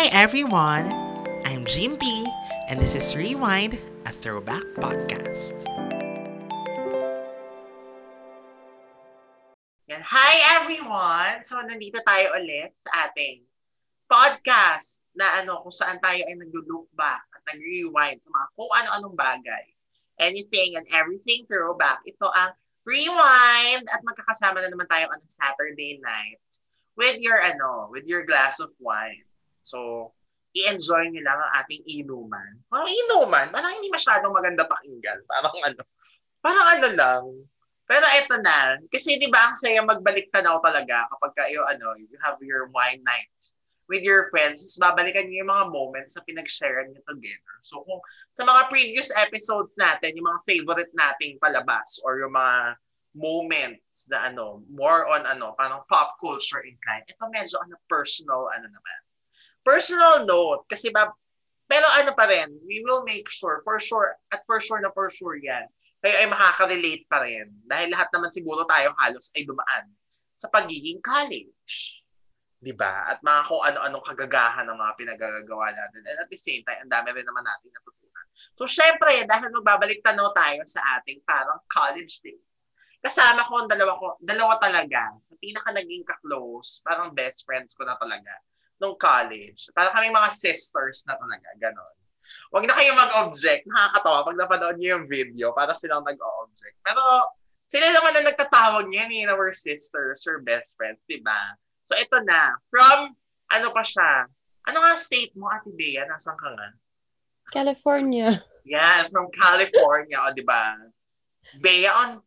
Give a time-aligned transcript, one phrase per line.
[0.00, 0.88] Hi everyone!
[1.44, 2.08] I'm Jim B,
[2.72, 5.68] and this is Rewind, a throwback podcast.
[9.92, 11.44] Hi everyone!
[11.44, 13.44] So nandito tayo ulit sa ating
[14.08, 19.16] podcast na ano kung saan tayo ay nag-look back at nag-rewind sa mga kung ano-anong
[19.20, 19.68] bagay.
[20.16, 22.00] Anything and everything throwback.
[22.08, 22.56] Ito ang
[22.88, 26.40] Rewind at magkakasama na naman tayo on Saturday night
[26.96, 29.28] with your ano, with your glass of wine.
[29.70, 30.10] So,
[30.50, 32.58] i-enjoy nyo lang ang ating inuman.
[32.66, 35.22] Parang inuman, parang hindi masyadong maganda pakinggan.
[35.30, 35.82] Parang ano,
[36.42, 37.22] parang ano lang.
[37.86, 42.18] Pero eto na, kasi di ba ang saya magbalik tanaw talaga kapag kayo, ano, you
[42.22, 43.34] have your wine night
[43.90, 47.54] with your friends, babalikan niyo yung mga moments na pinag-share niyo together.
[47.66, 47.98] So kung
[48.30, 52.78] sa mga previous episodes natin, yung mga favorite nating palabas or yung mga
[53.18, 57.10] moments na ano, more on ano, parang pop culture inclined.
[57.10, 58.98] Ito medyo ano, personal ano naman
[59.62, 61.10] personal note, kasi ba,
[61.70, 65.06] pero ano pa rin, we will make sure, for sure, at for sure na for
[65.06, 67.52] sure yan, kayo ay makaka-relate pa rin.
[67.68, 69.86] Dahil lahat naman siguro tayo halos ay dumaan
[70.32, 72.00] sa pagiging college.
[72.60, 73.08] 'di ba?
[73.08, 76.04] At mga kung ano-anong kagagahan ng mga pinagagawa natin.
[76.04, 78.26] And at the same time, ang dami rin naman natin natutunan.
[78.56, 83.96] So, syempre, dahil magbabalik tanaw tayo sa ating parang college days, kasama ko ang dalawa
[83.96, 88.32] ko, dalawa talaga, sa pinaka naging ka-close, parang best friends ko na talaga
[88.80, 89.68] nung college.
[89.76, 91.94] Para kami mga sisters na talaga, ganon.
[92.50, 93.62] Huwag na kayong mag-object.
[93.68, 96.76] Nakakatawa pag napanood niyo yung video para silang nag-object.
[96.82, 97.02] Pero
[97.70, 101.54] sila naman na nagtatawag niyan eh, na we're sisters or best friends, di ba?
[101.86, 102.58] So ito na.
[102.66, 103.14] From,
[103.54, 104.26] ano pa siya?
[104.66, 106.02] Ano nga state mo, Ate Bea?
[106.10, 106.68] Nasaan ka nga?
[107.54, 108.42] California.
[108.66, 110.74] Yeah, from California, o di ba?
[111.62, 112.18] Bea on,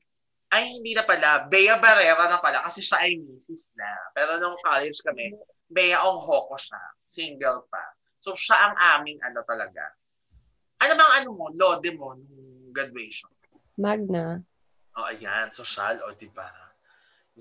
[0.54, 3.74] ay hindi na pala, Bea Barrera na pala kasi siya ay Mrs.
[3.74, 3.90] na.
[4.14, 5.34] Pero nung college kami,
[5.74, 6.82] Bea Ongho ko siya.
[7.04, 7.84] Single pa.
[8.24, 9.84] So, siya ang aming ano talaga.
[10.80, 13.32] Ano bang ano mo, lode mo nung graduation?
[13.76, 14.40] Magna.
[14.96, 15.50] Oh, ayan.
[15.50, 16.48] Social, o oh, diba?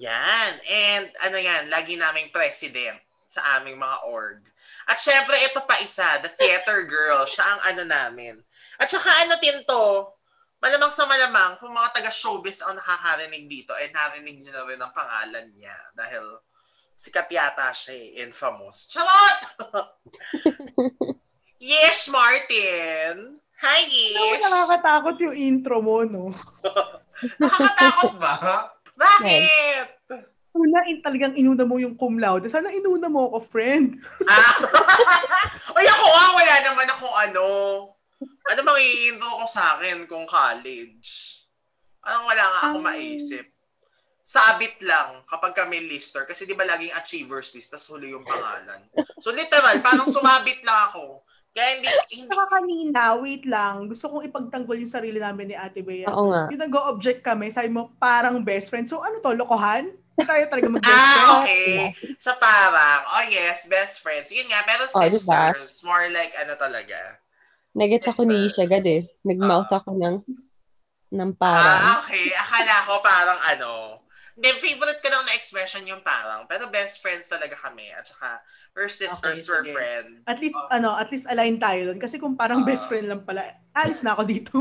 [0.00, 0.52] Yan.
[0.64, 2.96] And ano yan, lagi naming president
[3.28, 4.40] sa aming mga org.
[4.88, 7.24] At syempre, ito pa isa, the theater girl.
[7.28, 8.40] Siya ang ano namin.
[8.80, 10.10] At saka ano din to,
[10.62, 14.92] malamang sa malamang, kung mga taga-showbiz ang nakakarinig dito, eh narinig niyo na rin ang
[14.94, 15.76] pangalan niya.
[15.96, 16.22] Dahil
[17.02, 18.86] Sikat yata siya eh, infamous.
[18.86, 19.38] Charot!
[21.58, 23.42] yes, Martin!
[23.58, 24.38] Hi, Yes!
[24.38, 26.30] No, nakakatakot yung intro mo, no?
[27.42, 28.70] nakakatakot ba?
[28.94, 30.14] Bakit?
[30.54, 32.46] Una, in, talagang inuna mo yung cum laude.
[32.46, 33.98] Sana inuna mo ako, friend.
[34.30, 34.54] ah.
[35.82, 37.46] Ay, ako nga, wala naman ako ano.
[38.22, 41.42] Ano bang i-intro ko sa akin kung college?
[41.98, 43.51] Parang wala nga ako um, maisip
[44.22, 46.22] sabit lang kapag kami lister.
[46.22, 48.86] Kasi di ba laging achievers list, tas huli yung pangalan.
[49.18, 51.26] So literal, parang sumabit lang ako.
[51.52, 51.88] Kaya hindi...
[52.08, 52.32] hindi...
[52.32, 53.84] Saka kanina, wait lang.
[53.90, 56.08] Gusto kong ipagtanggol yung sarili namin ni Ate Bea.
[56.08, 56.48] Oo nga.
[56.48, 58.88] Yung nag-object kami, sabi mo, parang best friend.
[58.88, 59.92] So ano to, lokohan?
[60.16, 61.28] Tayo talaga mag-best ah, friend.
[61.44, 61.76] okay.
[62.16, 64.32] Sa so, parang, oh yes, best friends.
[64.32, 65.84] Yun nga, pero oh, sisters, diba?
[65.84, 67.20] more like ano talaga.
[67.72, 69.04] Nagets ako ni Isha agad eh.
[69.24, 70.16] Nag-mouth uh, ako ng
[71.12, 71.80] ng parang.
[71.84, 72.32] Ah, okay.
[72.32, 74.00] Akala ko parang ano,
[74.32, 76.48] hindi, favorite ko lang na expression yung parang.
[76.48, 77.92] Pero best friends talaga kami.
[77.92, 78.40] At saka,
[78.72, 80.24] we're sisters, okay, we're friends.
[80.24, 82.00] At least, so, ano, at least align tayo doon.
[82.00, 83.44] Kasi kung parang uh, best friend lang pala,
[83.76, 84.56] alis na ako dito.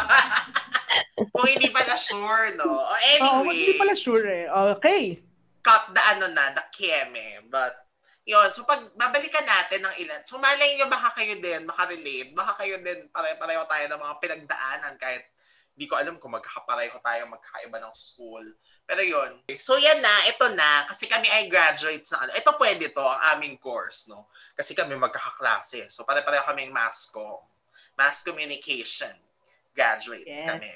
[1.34, 2.78] kung hindi pala sure, no?
[2.78, 3.26] O anyway.
[3.26, 4.46] Oh, hindi pala sure eh.
[4.78, 5.18] Okay.
[5.66, 7.50] Cut the ano na, the keme.
[7.50, 7.74] But,
[8.22, 12.62] yon so pag babalikan natin ng ilan, so malay nyo baka kayo din makarelate, baka
[12.62, 15.26] kayo din pare-pareho tayo ng mga pinagdaanan kahit
[15.80, 18.44] Di ko alam kung magkakapareho tayo, magkakaiba ng school.
[18.84, 20.84] Pero yon So yan na, ito na.
[20.84, 22.36] Kasi kami ay graduates na ano.
[22.36, 24.28] Ito pwede to, ang aming course, no?
[24.52, 25.88] Kasi kami magkakaklase.
[25.88, 27.40] So pare-pareho kaming mass com.
[27.96, 29.16] Mass communication.
[29.72, 30.44] Graduates yes.
[30.44, 30.68] kami.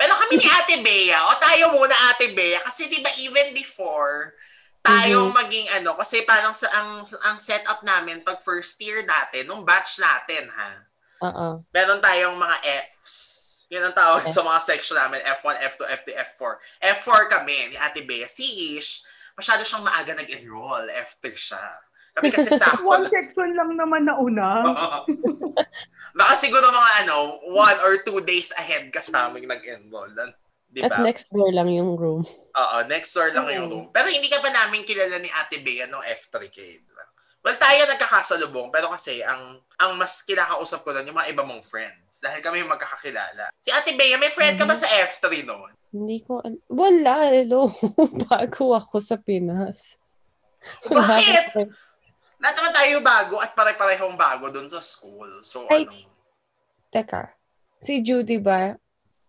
[0.00, 4.32] Pero kami ni Ate Bea, o tayo muna Ate Bea, kasi di ba even before,
[4.80, 5.40] tayong mm-hmm.
[5.44, 10.00] maging ano, kasi parang sa, ang, ang setup namin pag first year natin, nung batch
[10.00, 10.70] natin ha,
[11.28, 11.60] uh-uh.
[11.76, 12.56] meron tayong mga
[13.04, 13.35] Fs
[13.66, 14.30] yan ang tawag okay.
[14.30, 16.52] sa mga section namin, F1, F2, F3, F4.
[17.02, 18.30] F4 kami ni Ate Bea.
[18.30, 19.02] Si Ish,
[19.34, 20.86] masyado siyang maaga nag-enroll.
[20.86, 21.64] F3 siya.
[22.16, 22.86] Kami kasi sakto.
[22.86, 24.72] one section lang naman na una.
[26.18, 30.14] Baka siguro mga ano, one or two days ahead ka sa aming nag-enroll.
[30.70, 31.02] Di ba?
[31.02, 32.22] At next door lang yung room.
[32.56, 33.86] Oo, next door lang yung room.
[33.90, 36.58] Pero hindi ka pa namin kilala ni Ate Bea nung F3K.
[36.86, 36.95] Diba?
[37.46, 41.62] Well, tayo nagkakasalubong, pero kasi ang ang mas kinakausap ko doon yung mga iba mong
[41.62, 42.18] friends.
[42.18, 43.54] Dahil kami yung magkakakilala.
[43.62, 44.82] Si Ate Bea, may friend ka ba mm-hmm.
[44.82, 45.70] sa F3 noon?
[45.94, 47.70] Hindi ko, wala, hello.
[48.26, 49.94] Bago ako sa Pinas.
[50.90, 51.70] Bakit?
[52.42, 55.46] Lahat naman tayo bago at pare-parehong bago dun sa school.
[55.46, 55.86] So, Ay.
[55.86, 55.94] ano?
[56.90, 57.30] Teka.
[57.78, 58.74] Si Judy ba?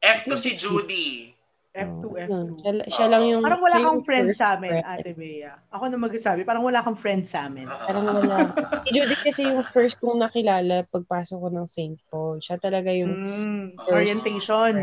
[0.02, 1.37] F2 si Judy.
[1.78, 2.26] F2, Oh, F2.
[2.26, 2.48] yun.
[2.58, 3.42] Siya, siya lang yung...
[3.42, 4.86] Parang wala kang friend sa amin, friend.
[4.90, 5.54] Ate Bea.
[5.70, 7.70] Ako na magsasabi, parang wala kang friend sa amin.
[7.70, 8.50] Parang wala.
[8.82, 12.00] Si Judy kasi yung first kong nakilala pagpasok ko ng St.
[12.08, 12.38] Paul.
[12.38, 14.74] Siya talaga yung Mm, First orientation.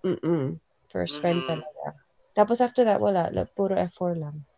[0.00, 0.46] mm
[0.88, 1.48] first friend Mhm.
[1.50, 1.86] talaga.
[2.32, 3.28] Tapos after that, wala.
[3.28, 4.48] La- Puro F4 lang.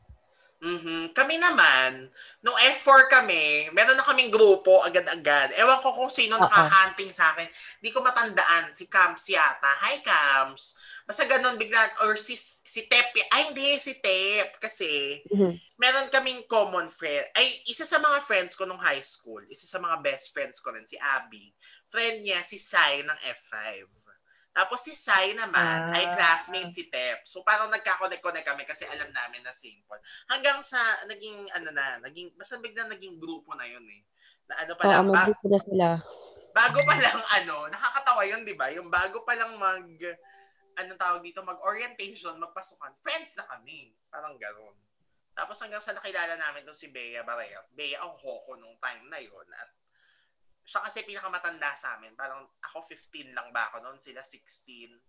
[0.61, 1.11] Mhm.
[1.11, 5.57] Kami naman, nung F4 kami, meron na kaming grupo agad-agad.
[5.57, 6.45] Ewan ko kung sino Oo.
[6.45, 7.49] nakahunting sa akin.
[7.81, 8.69] Di ko matandaan.
[8.71, 9.73] Si Camps yata.
[9.81, 10.77] Hi, Camps.
[11.11, 12.07] Basta ganun bigla.
[12.07, 13.11] Or si, si Tep.
[13.35, 13.75] Ay, hindi.
[13.83, 14.63] Si Tep.
[14.63, 15.59] Kasi Mhm.
[15.75, 17.27] meron kaming common friend.
[17.35, 19.43] Ay, isa sa mga friends ko nung high school.
[19.51, 20.87] Isa sa mga best friends ko rin.
[20.87, 21.51] Si Abby.
[21.91, 23.91] Friend niya si Sai ng F5.
[24.51, 25.95] Tapos si Sai naman Ah.
[25.95, 27.27] ay classmate si Tep.
[27.27, 29.51] So parang nagka-connect-connect kami kasi alam namin na
[29.87, 29.99] Paul.
[30.27, 34.03] Hanggang sa naging ano na, naging basta biglang naging grupo na yun eh.
[34.47, 35.89] Na ano pa lang, ba- na sila.
[36.51, 38.75] bago pa lang ano, nakakatawa yun, 'di ba?
[38.75, 39.87] Yung bago pa lang mag
[40.81, 43.93] ano tawag dito, mag-orientation, magpasukan, friends na kami.
[44.09, 44.77] Parang gano'n.
[45.37, 47.69] Tapos hanggang sa nakilala namin doon si Bea Barret.
[47.73, 49.71] Bea ang hoko nung time na yon At
[50.67, 52.13] siya kasi pinakamatanda sa amin.
[52.17, 55.01] Parang ako 15 lang ba ako noon, sila 16.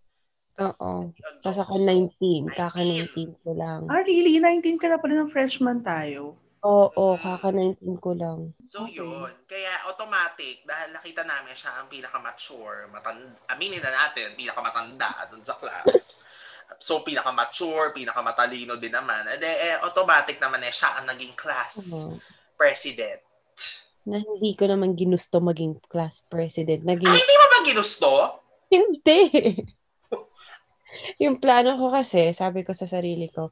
[0.56, 1.10] Tas Oo.
[1.40, 2.52] Tapos ako 19.
[2.52, 3.40] Kaka 19.
[3.40, 3.82] 19 ko lang.
[3.88, 4.38] Ah, really?
[4.40, 6.36] 19 ka na pala ng freshman tayo.
[6.62, 8.54] Oo, kaka 19 ko lang.
[8.62, 9.02] So Okay.
[9.02, 15.42] yun, kaya automatic, dahil nakita namin siya ang pinaka-mature, matanda, aminin na natin, pinaka-matanda dun
[15.42, 16.22] sa class.
[16.80, 19.28] So, pinaka-mature, pinaka-matalino din naman.
[19.28, 22.16] Eh, eh, automatic naman eh, siya ang naging class Oo.
[22.56, 23.20] president.
[24.08, 26.82] Na hindi ko naman ginusto maging class president.
[26.82, 28.10] Ay, Naging, hindi mo ba ginusto?
[28.72, 29.20] hindi!
[31.24, 33.52] yung plano ko kasi, sabi ko sa sarili ko,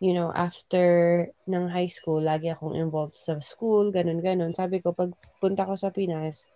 [0.00, 4.56] you know, after ng high school, lagi akong involved sa school, ganun-ganun.
[4.56, 6.48] Sabi ko, pag punta ko sa Pinas,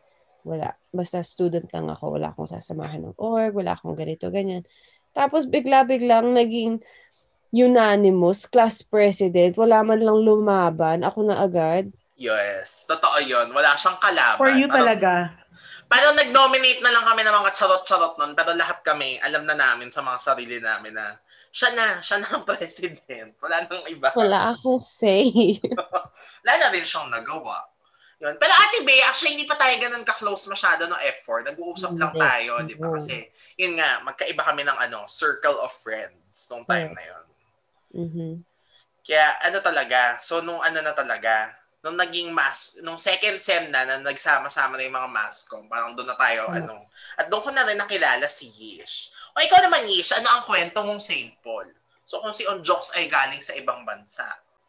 [0.48, 0.72] wala.
[0.88, 2.16] Basta student lang ako.
[2.16, 4.64] Wala akong sasamahan ng org, wala akong ganito, ganyan.
[5.12, 6.80] Tapos bigla-biglang naging
[7.54, 9.54] unanimous class president.
[9.60, 11.06] Wala man lang lumaban.
[11.06, 11.92] Ako na agad.
[12.18, 13.52] Yes, totoo yun.
[13.54, 14.40] Wala siyang kalaban.
[14.40, 15.12] For you Parang- talaga.
[15.84, 19.92] Parang nag-nominate na lang kami ng mga charot-charot nun, pero lahat kami, alam na namin
[19.92, 21.14] sa mga sarili namin na
[21.54, 23.38] siya na, siya na ang president.
[23.38, 24.10] Wala nang iba.
[24.18, 25.30] Wala akong say.
[26.42, 27.62] Wala na rin siyang nagawa.
[28.18, 28.34] Yun.
[28.38, 31.54] Pero Ate Bea, actually hindi pa tayo ganun ka-close masyado ng F4.
[31.54, 32.22] Nag-uusap lang Hindi.
[32.22, 32.88] tayo, di ba?
[32.90, 36.96] Kasi, yun nga, magkaiba kami ng ano, circle of friends nung time Yes.
[36.96, 37.24] na yun.
[37.94, 38.32] Mhm.
[39.04, 41.52] Kaya ano talaga, so nung ano na talaga,
[41.84, 46.08] nung naging mas, nung second sem na, na nagsama-sama na yung mga mascom, parang doon
[46.08, 46.56] na tayo, Hmm.
[46.64, 46.74] ano.
[47.14, 49.12] At doon ko na rin nakilala si Yish.
[49.34, 51.34] O ikaw naman, Yish, ano ang kwento mong St.
[51.42, 51.66] Paul?
[52.06, 54.22] So kung si Onjoks ay galing sa ibang bansa.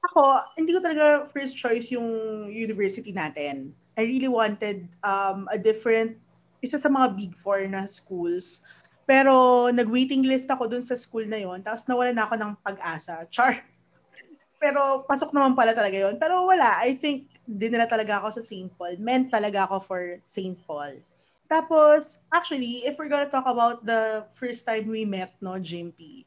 [0.09, 2.05] Ako, hindi ko talaga first choice yung
[2.49, 3.73] university natin.
[3.93, 6.17] I really wanted um, a different,
[6.65, 8.65] isa sa mga big four na schools.
[9.05, 13.29] Pero nag-waiting list ako dun sa school na yon tapos nawala na ako ng pag-asa.
[13.29, 13.61] Char!
[14.61, 18.73] Pero pasok naman pala talaga yon Pero wala, I think dinala talaga ako sa St.
[18.73, 18.97] Paul.
[18.97, 20.57] Meant talaga ako for St.
[20.65, 20.97] Paul.
[21.45, 26.25] Tapos, actually, if we're gonna talk about the first time we met, no, Jimpy,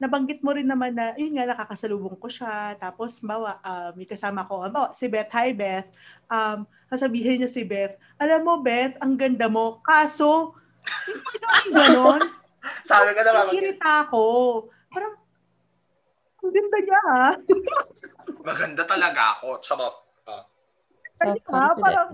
[0.00, 2.76] nabanggit mo rin naman na, yun nga, nakakasalubong ko siya.
[2.76, 4.64] Tapos, bawa, ah, may kasama ko.
[4.68, 5.88] Bawa, si Beth, hi Beth.
[6.28, 9.80] Um, sasabihin niya si Beth, alam mo Beth, ang ganda mo.
[9.84, 10.56] Kaso,
[11.04, 12.22] hindi ka ganon.
[12.88, 14.22] Sabi ko naman, mag- Irita ako.
[14.88, 15.14] Parang,
[16.40, 17.24] ang ganda niya ha.
[18.48, 19.48] maganda talaga ako.
[19.60, 19.96] Charot.
[20.24, 20.44] Ah.
[21.16, 21.80] Kasi ka, Self-confident.
[21.80, 22.10] parang,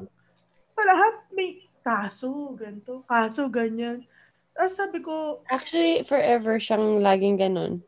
[0.76, 4.02] sa lahat may kaso, ganito, kaso, ganyan.
[4.50, 7.78] Tapos sabi ko, Actually, forever siyang laging ganun.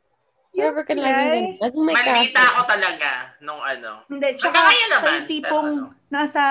[0.55, 1.35] yeah, Forever ka laging ganun.
[1.35, 1.59] right?
[1.59, 2.50] Laging may Malita kaso.
[2.55, 3.90] ako talaga nung ano.
[4.07, 6.07] Hindi, tsaka ngayon siya naman, yung tipong pero ano.
[6.09, 6.43] nasa,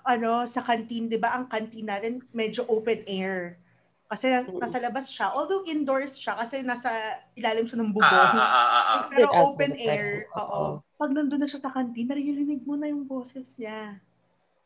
[0.00, 1.36] ano, sa canteen, di ba?
[1.36, 3.60] Ang canteen natin, medyo open air.
[4.04, 5.28] Kasi nas- nasa labas siya.
[5.28, 6.88] Although indoors siya, kasi nasa
[7.34, 8.30] ilalim siya ng Ah, bubong.
[8.30, 9.00] ah, ah, ah, ah.
[9.10, 10.62] Pero Wait, open air, oo.
[10.94, 13.98] Pag nandun na siya sa canteen, naririnig mo na yung boses niya.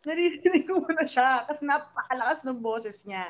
[0.09, 3.29] Naririnig mo na siya kasi napakalakas ng boses niya.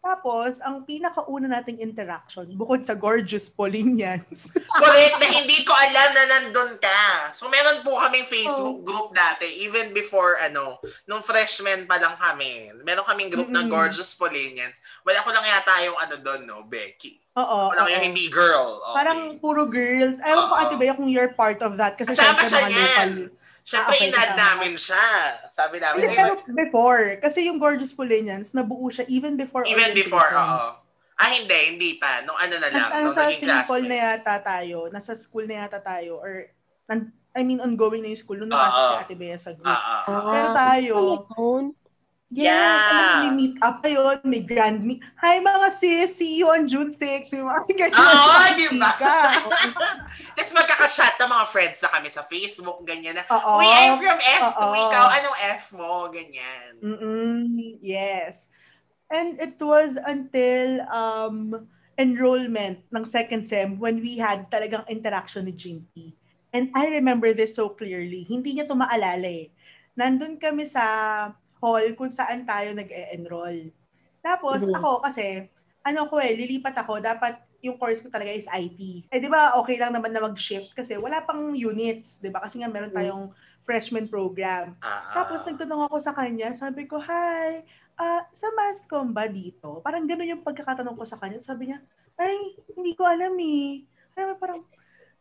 [0.00, 6.24] Tapos, ang pinakauna nating interaction, bukod sa gorgeous Polinians, Correct na hindi ko alam na
[6.26, 7.32] nandun ka.
[7.32, 8.84] So meron po kaming Facebook Oh.
[8.84, 12.68] group dati even before ano, nung freshman pa lang kami.
[12.84, 13.72] Meron kaming group ng Mm-mm.
[13.72, 14.76] Gorgeous Polinians.
[15.02, 17.16] Wala ko lang yata yung ano doon, no, Becky.
[17.34, 18.84] oo, Wala ko yung hindi girl.
[18.84, 18.96] Okay.
[19.00, 20.20] Parang puro girls.
[20.20, 20.54] Ewan ko.
[20.58, 21.96] Ate Bea, kung you're part of that.
[21.96, 23.08] Kasi Kasama siya mga niyan.
[23.24, 23.40] local.
[23.64, 25.04] Siyempre, Ah, okay, inad namin siya.
[25.48, 27.16] Sabi namin, Hindi, eh, pero before.
[27.16, 30.84] Kasi yung Gorgeous Polinians, nabuo siya even before even before, oo.
[31.14, 32.20] Ah, hindi, hindi pa.
[32.26, 33.86] Nung ano na lang, Nasa, nung naging classmate.
[33.88, 34.76] na yata tayo.
[34.92, 36.20] Nasa school na yata tayo.
[36.20, 36.50] Or
[37.34, 39.02] I mean, ongoing na yung school nung Ah, napasok si ah.
[39.02, 39.66] Ate Bea sa group.
[39.66, 40.22] Ah, ah.
[40.28, 40.94] Pero tayo,
[41.24, 41.66] Telephone?
[42.34, 42.82] Yes, Yeah.
[42.90, 45.00] mo, may meet up yun, may grand meet.
[45.22, 47.30] Hi mga sis, see you on June 6.
[47.32, 47.94] Yung mga ganyan.
[47.94, 48.90] Oo, mga di ba?
[50.34, 53.24] Tapos magkakashot na mga friends na kami sa Facebook, ganyan na.
[53.30, 53.62] Oo.
[53.62, 54.74] Uy, I'm from F2, Oo.
[54.90, 55.90] ikaw, anong F mo?
[56.10, 56.70] Ganyan.
[56.82, 58.50] Mm-mm, yes.
[59.14, 61.70] And it was until um,
[62.02, 66.18] enrollment ng second sem when we had talagang interaction ni Jinky.
[66.54, 68.22] And I remember this so clearly.
[68.26, 69.50] Hindi niya to maalala eh.
[69.94, 70.82] Nandun kami sa
[71.64, 73.72] hall kung saan tayo nag-e-enroll.
[74.20, 74.76] Tapos Mhm.
[74.76, 75.48] ako kasi,
[75.80, 77.00] ano ko eh, lilipat ako.
[77.00, 79.08] Dapat yung course ko talaga is IT.
[79.08, 82.44] Eh di ba okay lang naman na mag-shift kasi wala pang units, di ba?
[82.44, 83.32] Kasi nga meron tayong
[83.64, 84.76] freshman program.
[84.84, 85.12] Ah, ah.
[85.16, 87.64] Tapos nagtanong ako sa kanya, sabi ko, hi,
[87.96, 89.80] ah, sa Mascom ba dito?
[89.80, 91.40] Parang gano'n yung pagkakatanong ko sa kanya.
[91.40, 91.80] Sabi niya,
[92.20, 93.88] ay, hindi ko alam eh.
[94.12, 94.60] Alam mo, parang,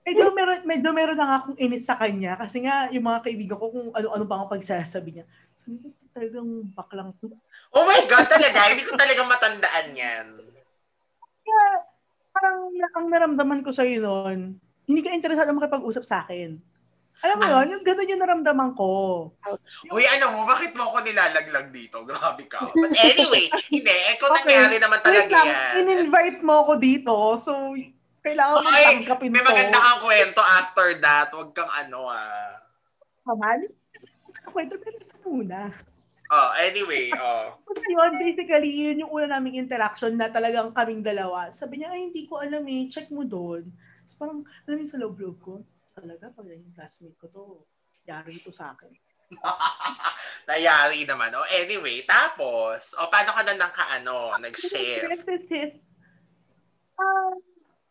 [0.03, 2.35] medyo meron, medyo meron na nga akong inis sa kanya.
[2.35, 5.25] Kasi nga, yung mga kaibigan ko, kung ano-ano pa ang pagsasabi niya.
[5.63, 7.33] Sabi ko, talagang baklang to.
[7.69, 8.59] Oh my God, talaga.
[8.69, 10.27] Hindi ko talaga matandaan yan.
[11.43, 11.65] Kaya,
[12.31, 12.57] parang
[12.95, 14.39] ang naramdaman ko sa'yo noon,
[14.83, 16.55] hindi ka interesado makipag-usap sa akin.
[17.21, 17.51] Alam mo Ah.
[17.61, 18.87] yun, yung gano'n yung naramdaman ko.
[19.87, 22.03] Uy, ano mo, bakit mo ako nilalaglag dito?
[22.03, 22.67] Grabe ka.
[22.75, 23.87] But anyway, hindi.
[23.87, 24.43] Eh, kung Okay.
[24.43, 25.71] nangyari naman talaga lang, yan.
[25.79, 27.75] in-invite mo ako dito, so
[28.19, 29.47] kailangan mo Ay, tanggapin May to.
[29.47, 31.27] maganda kang kwento after that.
[31.31, 32.59] Huwag kang ano ah.
[33.23, 33.59] Kaman?
[34.45, 35.59] Kwento ka na muna.
[36.31, 37.59] Oh, anyway, oh.
[37.67, 41.51] Kasi yun, basically, yun yung una naming interaction na talagang kaming dalawa.
[41.51, 43.67] Sabi niya, ay, hindi ko alam eh, check mo doon.
[44.07, 45.53] Tapos parang, alam yung sa loob-loob ko,
[45.93, 47.43] talaga, pag yung classmate ko to,
[48.07, 48.91] yari ito sa akin.
[50.49, 51.33] Nayari naman.
[51.35, 55.07] Oh, anyway, tapos, oh, paano ka na nang kaano, nag-share?
[55.11, 55.73] Kasi sis,
[56.99, 57.35] ah,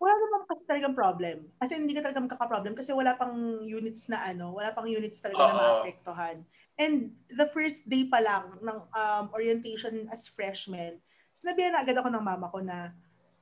[0.03, 1.47] wala naman kasi talagang problem.
[1.63, 5.47] Kasi hindi ka talaga magkaka-problem kasi wala pang units na ano, wala pang units talaga
[5.47, 5.63] na Oo.
[5.63, 6.43] maapektuhan.
[6.75, 10.99] And the first day pa lang ng um, orientation as freshman,
[11.39, 12.91] sinabihan na agad ako ng mama ko na,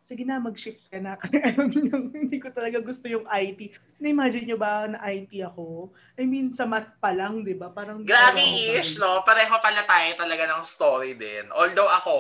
[0.05, 1.17] sige na, mag-shift ka na.
[1.23, 3.73] Kasi alam niyo, hindi ko talaga gusto yung IT.
[3.97, 5.97] Na-imagine nyo ba na IT ako?
[6.21, 7.73] I mean, sa math pa lang, di ba?
[7.73, 9.25] Parang Grabe-ish, no?
[9.25, 11.49] Pareho pala tayo talaga ng story din.
[11.57, 12.17] Although ako,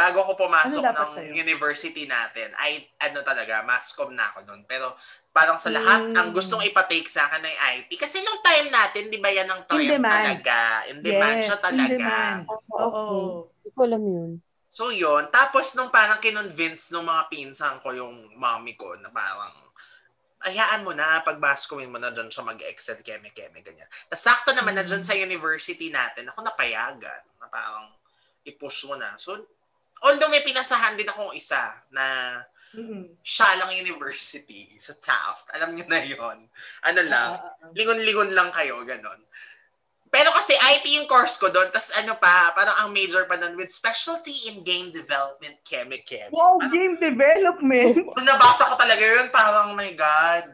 [0.00, 1.32] bago ako pumasok Ano ng sa'yo?
[1.36, 4.64] university natin, ay ano talaga, mascom na ako noon.
[4.64, 4.96] Pero
[5.28, 6.16] parang sa lahat, Mm.
[6.16, 8.00] ang gustong ipatake sa akin ay IT.
[8.00, 10.88] Kasi nung time natin, di ba yan ang trend talaga?
[10.88, 11.92] In demand Yes, siya in talaga.
[11.92, 12.40] demand.
[12.48, 12.88] Oo.
[12.88, 13.20] Okay.
[13.60, 14.30] Hindi ko alam yun.
[14.70, 19.52] So yun, tapos nung parang kinonvince ng mga pinsan ko yung mommy ko na parang
[20.40, 23.84] ayaan mo na, pag baskumin mo na dyan siya mag-excel, keme-keme, ganyan.
[24.08, 27.92] Tapos sakto naman na dyan sa university natin, ako napayagan, na parang
[28.48, 29.20] i-push mo na.
[29.20, 29.36] So,
[30.00, 32.38] although may pinasahan din akong isa na
[32.70, 33.18] Mm-mm.
[33.20, 35.50] siya lang university sa Taft.
[35.52, 36.38] Alam niyo na yon
[36.86, 37.70] Ano lang, ah.
[37.74, 39.20] lingon-lingon lang kayo, ganon.
[40.10, 43.54] Pero kasi IP yung course ko doon, tas ano pa, parang ang major pa doon
[43.54, 46.34] with specialty in game development, keme-keme.
[46.34, 47.94] Wow, Parang- game development!
[48.18, 50.50] Nung nabasa ko talaga yun, parang, oh my God,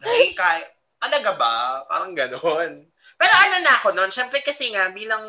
[0.00, 0.64] dahil kaya,
[0.96, 1.84] talaga ba?
[1.84, 2.88] Parang ganon.
[3.14, 5.20] Pero ano na ako noon, syempre kasi nga, bilang,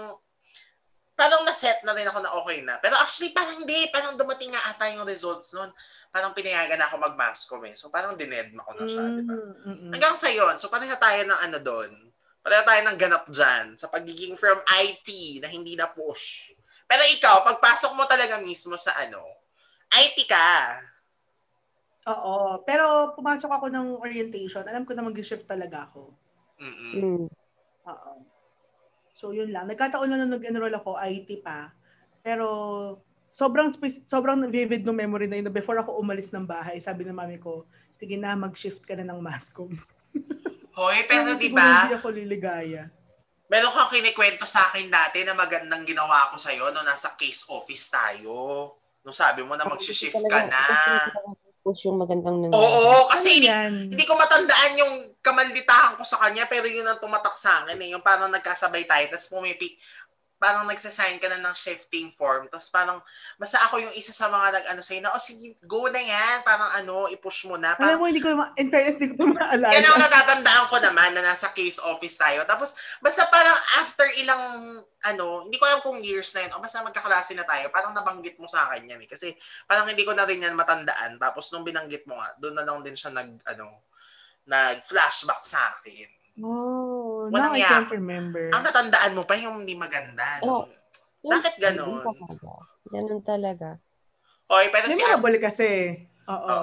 [1.15, 2.75] parang na-set na rin ako na okay na.
[2.83, 5.71] Pero actually, parang hindi, parang dumating nga ata yung results noon.
[6.11, 7.75] Parang pinayagan na ako mag-mascom eh.
[7.79, 9.35] So parang dinedma ko na siya, di ba?
[9.35, 9.91] Mm, mm, mm.
[9.95, 11.91] Hanggang sa yon so pareha tayo ng ano doon.
[12.43, 15.07] Pareha tayo ng ganap dyan sa pagiging from IT
[15.41, 16.51] na hindi na push.
[16.85, 19.23] Pero ikaw, pagpasok mo talaga mismo sa ano,
[19.89, 20.77] IT ka.
[22.05, 22.61] Oo.
[22.67, 24.61] Pero pumasok ako ng orientation.
[24.67, 26.13] Alam ko na mag-shift talaga ako.
[26.61, 26.93] Mm-mm.
[27.01, 27.27] Mm.
[27.89, 28.13] Oo.
[29.15, 29.71] So, yun lang.
[29.71, 31.71] Nagkataon lang na nag-enroll ako, IT pa.
[32.19, 32.45] Pero,
[33.31, 33.71] sobrang
[34.03, 35.47] sobrang vivid no memory na yun.
[35.55, 37.63] Before ako umalis ng bahay, sabi ng mami ko,
[37.95, 39.71] sige na, mag-shift ka na ng mascom.
[40.77, 42.91] Hoy, pero di ba, Hindi ako liligaya.
[43.47, 47.87] meron kang kinikwento sa akin dati na magandang ginawa ko sa'yo no nasa case office
[47.87, 48.33] tayo.
[48.99, 50.63] Nung sabi mo na mag-shift ka na.
[51.65, 52.61] Push yung magandang nangyari.
[52.61, 53.89] Oo, ano kasi hindi, yan?
[53.89, 57.89] hindi ko matandaan yung kamalditahan ko sa kanya, pero yun ang tumatak sa akin eh.
[57.89, 59.73] Yung parang nagkasabay tayo, tapos pumipi,
[60.45, 63.01] parang nagsasign ka na ng shifting form, tapos parang,
[63.41, 66.69] basta ako yung isa sa mga nag-ano sa'yo na, oh sige, go na yan, parang
[66.69, 67.73] ano, i-push mo na.
[67.73, 69.73] Alam Parang, mo, hindi ko, ma- in fairness, hindi ko ito maalala.
[69.73, 72.45] yan ang natatandaan ko naman na nasa case office tayo.
[72.45, 74.43] Tapos, basta parang after ilang,
[75.01, 78.37] ano, hindi ko alam kung years na yun, o basta magkaklase na tayo, parang nabanggit
[78.37, 79.09] mo sa akin yan eh.
[79.09, 79.33] Kasi
[79.65, 81.17] parang hindi ko na rin yan matandaan.
[81.17, 83.81] Tapos nung binanggit mo nga, doon na lang din siya nag, ano,
[84.45, 86.14] nag-flashback sa akin.
[86.35, 87.71] Oh, now Walang I yak.
[87.71, 88.51] can't remember.
[88.51, 90.43] Ang natandaan mo pa yung hindi maganda.
[90.43, 90.67] No?
[90.67, 90.69] Oo.
[91.25, 91.53] Bakit?
[91.57, 92.51] Ganun talaga.
[92.85, 93.69] Ganun talaga.
[94.45, 95.95] Oy, pero si Ab- Memorable kasi.
[96.27, 96.57] Oo.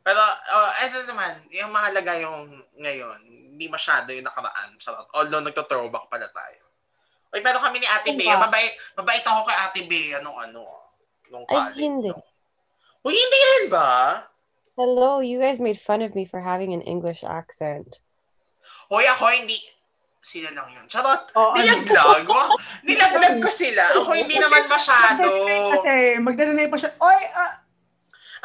[0.00, 2.46] Pero, oh, ano naman, yung mahalaga yung
[2.78, 4.78] ngayon, hindi masyado yung nakaraan.
[4.78, 5.10] Charot.
[5.12, 6.62] Although nagto-throwback pala tayo.
[7.34, 8.46] Uy, pero kami ni Ate Ano Bea, ba?
[8.46, 10.62] mabait, mabait ako kay Ate Bea nung ano,
[11.28, 11.82] nung Ay, college.
[11.82, 12.08] hindi.
[12.08, 12.22] no?
[13.02, 14.22] Uy, hindi rin ba?
[14.78, 17.98] Hello, you guys made fun of me for having an English accent.
[18.92, 19.58] Hoy, ako hindi,
[20.22, 20.86] sila lang yun.
[20.90, 21.30] Charot.
[21.38, 21.62] Oh, ano?
[21.62, 22.26] Nilaglag.
[22.26, 22.54] Wow.
[22.82, 23.82] Nilaglag ko sila.
[24.02, 25.30] Ako hindi naman masyado.
[25.78, 26.90] Kasi magdadalay pa siya.
[26.98, 27.54] Oy, ah,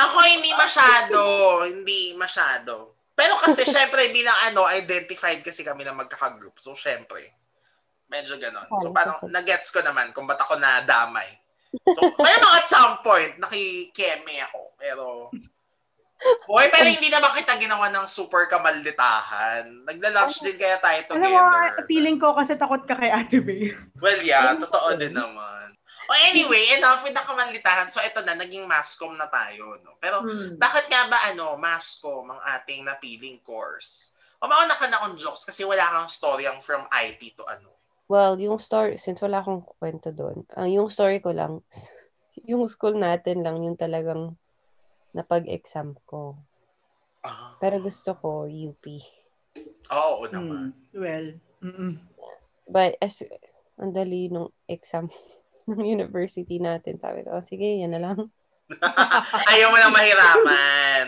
[0.02, 1.22] Ako hindi masyado.
[1.66, 2.98] Hindi masyado.
[3.14, 6.58] Pero kasi syempre bilang ano, identified kasi kami na magkakagroup.
[6.58, 7.38] So syempre,
[8.10, 8.66] medyo ganon.
[8.82, 11.42] So parang nagets ko naman kung ba't ako nadamay.
[11.72, 14.62] So, kaya mga at some point, nakikeme ako.
[14.76, 15.06] Pero,
[16.46, 19.86] Hoy, pero hindi naman kita ginawa ng super kamalditahan.
[19.86, 21.86] Nagla-lunch din kaya tayo alam mo, together.
[21.86, 23.74] feeling ko kasi takot ka kay Ate Bea.
[23.98, 25.74] Well, yeah, totoo din naman.
[26.06, 27.88] Oh, anyway, enough with the kamalitahan.
[27.88, 29.80] So, ito na, naging mascom na tayo.
[29.80, 29.96] No?
[29.98, 30.60] Pero, Hmm.
[30.60, 34.12] bakit nga ba, ano, mascom ang ating napiling course?
[34.38, 37.70] O mauna ka na on jokes kasi wala kang story ang from IT to ano.
[38.10, 41.64] Well, yung story, since wala akong kwento doon, ang yung story ko lang,
[42.50, 44.36] yung school natin lang yung talagang
[45.14, 46.40] napag-exam ko.
[47.22, 48.86] Ah, Pero gusto ko UP.
[49.92, 50.74] oo naman.
[50.74, 51.00] Hmm.
[51.00, 51.28] Well,
[51.62, 51.94] mm
[52.72, 53.20] But as
[53.76, 55.12] ang dali nung exam
[55.70, 58.32] ng university natin, sabi ko, "Oh, sige, yan na lang.
[59.52, 61.08] Ayaw mo nang mahirapan.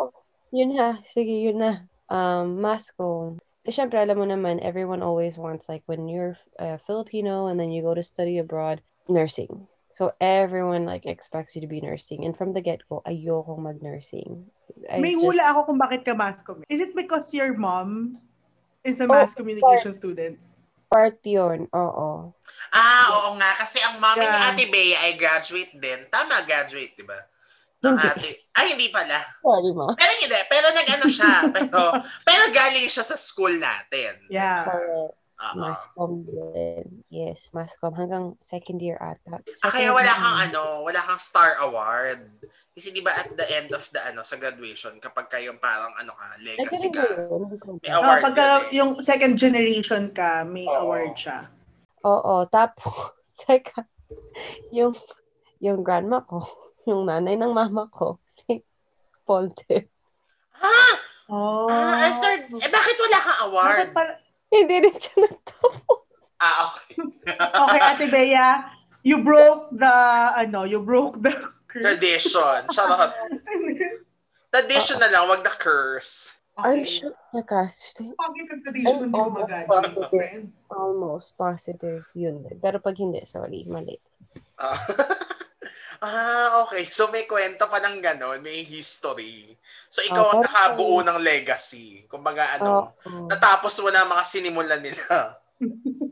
[0.56, 1.86] Yun ha, sige, yun na.
[2.10, 3.38] Um, mask ko.
[3.62, 7.70] Eh, syempre, alam mo naman, everyone always wants, like, when you're uh, Filipino and then
[7.70, 9.70] you go to study abroad, nursing.
[10.00, 12.24] So, everyone, like, expects you to be nursing.
[12.24, 14.48] And from the get-go, ayokong mag-nursing.
[14.88, 16.64] I May just- hula ako kung bakit ka mass comm.
[16.72, 18.16] Is it because your mom
[18.80, 20.40] is a Oh, mass communication student?
[20.88, 22.32] Part yun, oo.
[22.72, 23.60] Ah, oo nga.
[23.60, 24.48] Kasi ang ni Yeah.
[24.48, 26.08] Ate Bea ay graduate din.
[26.08, 27.20] Tama, graduate, di ba?
[27.84, 28.08] Ng Hindi.
[28.08, 28.30] ate.
[28.56, 29.20] Ay, hindi pala.
[29.44, 29.92] Sorry, ma.
[30.00, 30.40] Pero hindi.
[30.48, 31.32] Pero nag-ano siya.
[31.60, 31.80] pero,
[32.24, 34.16] pero galing siya sa school natin.
[34.32, 34.64] Yeah.
[34.64, 35.19] Correct.
[35.40, 35.56] Oo.
[35.56, 37.00] Mascom din.
[37.08, 37.96] Yes, Mascom.
[37.96, 39.40] Hanggang second year ata.
[39.64, 40.20] Ah, kaya Second wala year.
[40.20, 42.20] kang ano, wala kang star award.
[42.76, 46.12] Kasi di ba at the end of the ano sa graduation kapag kayong parang ano
[46.12, 47.08] ka, legacy ka.
[47.80, 47.96] May alam.
[47.96, 48.76] Oh, award pagka eh.
[48.76, 50.76] yung second generation ka, may Oo.
[50.84, 51.48] award siya.
[52.00, 53.88] Oo, tapos, second,
[54.72, 54.92] yung,
[55.56, 56.44] yung grandma ko,
[56.88, 58.60] yung nanay ng mama ko, si
[59.24, 59.88] Paul Tip.
[60.60, 60.94] Ah!
[61.30, 61.70] Oh.
[61.70, 63.68] Ah, eh, third, eh bakit wala kang award?
[63.70, 64.18] Bakit para-
[64.50, 66.22] Hindi rin siya natapos.
[66.42, 66.98] Ah, okay.
[67.64, 68.48] okay, Ate Bea,
[69.06, 69.94] you broke the,
[70.34, 71.32] ano, you broke the
[71.70, 71.84] curse.
[71.86, 72.66] Tradition.
[72.74, 73.14] Charot.
[74.54, 76.40] Tradition na lang, wag the curse.
[76.60, 78.12] I'm sure na casting.
[78.12, 80.10] Bakit ang tradition hindi almost mag-graduate, positive.
[80.12, 80.44] friend?
[80.68, 82.44] Almost positive yun.
[82.60, 83.96] Pero pag hindi, sorry, mali.
[84.60, 84.76] Ah,
[86.04, 86.84] ah, okay.
[86.88, 89.56] So may kwento pa ng gano'n, may history.
[89.92, 92.04] So ikaw ang Oh, nakabuo ng legacy.
[92.08, 93.28] Kumbaga ano, Oo.
[93.28, 95.04] natapos mo na mga sinimulan nila.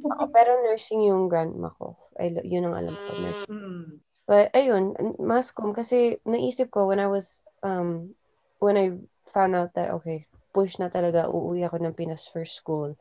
[0.08, 1.96] Oo, pero nursing yung grandma ko.
[2.16, 3.12] I, lo- yun ang alam ko.
[3.48, 4.00] Mm.
[4.28, 8.12] But ayun, mascom kasi naisip ko when I was um
[8.60, 8.92] when I
[9.32, 12.96] found out that okay, push na talaga uuwi ako ng Pinas for school.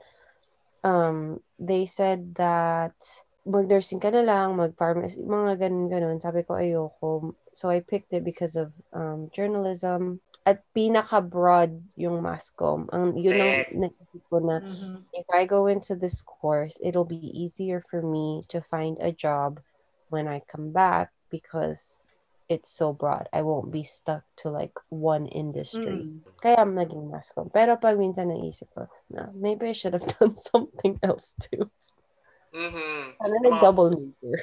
[0.83, 2.95] Um they said that
[3.47, 6.19] mag-nursing ka na lang, mag-pharmacy, mga ganun-ganun.
[6.19, 7.33] Sabi ko ayoko.
[7.55, 12.87] So I picked it because of um journalism at pinaka-broad yung mascom.
[12.91, 13.73] Ang yun ang Correct.
[13.73, 15.07] naisip ko na Mhm.
[15.15, 19.59] if I go into this course, it'll be easier for me to find a job
[20.11, 22.11] when I come back because
[22.47, 23.27] it's so broad.
[23.33, 26.07] I won't be stuck to like one industry.
[26.07, 26.23] Mm.
[26.39, 27.51] Kaya I'm naging mascom.
[27.51, 31.67] Pero pag minsan naisip ko, na maybe I should have done something else too.
[32.53, 33.19] Mhm.
[33.19, 33.43] Ano Oh.
[33.43, 34.37] nag-double major?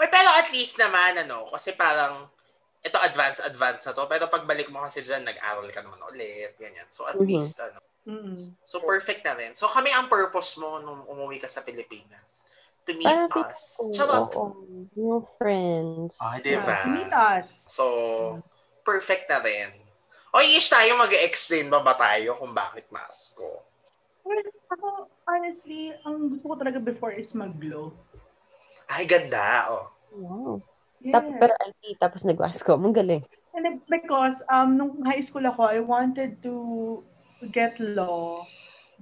[0.00, 2.24] Uy, pero at least naman, ano, kasi parang,
[2.80, 4.08] ito advance, advance na to.
[4.08, 6.88] Pero pagbalik mo kasi dyan, nag-aral ka naman ulit, ganyan.
[6.88, 7.28] So at Mhm.
[7.28, 7.76] least, ano,
[8.08, 8.56] Mm.
[8.64, 9.52] so perfect na rin.
[9.52, 12.48] So kami ang purpose mo nung umuwi ka sa Pilipinas.
[12.88, 13.76] To meet Parang us.
[13.92, 14.32] Charot.
[14.96, 16.16] Yung friends.
[16.16, 16.76] Ah, Yeah, diba?
[16.88, 17.68] meet us.
[17.68, 17.84] So,
[18.80, 19.68] perfect na rin.
[20.32, 23.60] O, ish tayo mag-explain ba ba tayo kung bakit masko?
[24.30, 24.88] Well, ako,
[25.26, 27.90] honestly, ang gusto ko talaga before is mag-glow.
[28.86, 29.66] Ay, ganda.
[29.66, 29.84] Oh.
[30.14, 30.52] Wow.
[31.02, 31.18] Yes.
[31.18, 32.78] Tap, pero IT, tapos nag-mascom.
[32.78, 33.22] Ang galing.
[33.50, 36.54] And because um, nung high school ako, I wanted to
[37.50, 38.46] get law.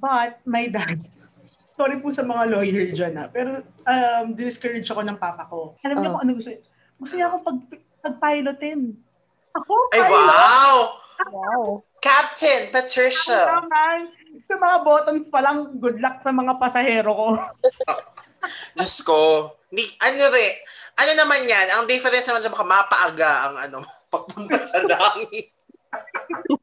[0.00, 1.04] But my dad,
[1.76, 5.76] sorry po sa mga lawyer dyan ha, pero um, discourage ako ng papa ko.
[5.84, 6.12] Alam niyo Oh.
[6.16, 6.60] kung ano gusto niya?
[6.96, 7.58] Gusto niya akong pag,
[8.00, 8.80] pag-pilotin.
[9.52, 10.16] Ako, Ay, pilot?
[10.16, 10.72] wow!
[11.28, 11.62] Wow.
[11.98, 13.58] Captain Patricia.
[13.58, 14.14] naman.
[14.48, 17.26] Sa mga buttons pa lang, good luck sa mga pasahero ko.
[18.80, 19.52] Diyos ko.
[19.68, 20.56] Di, ano rin,
[20.96, 23.78] ano naman yan, ang difference naman dyan, baka mapaaga ang ano,
[24.12, 25.52] pagpunta sa langit.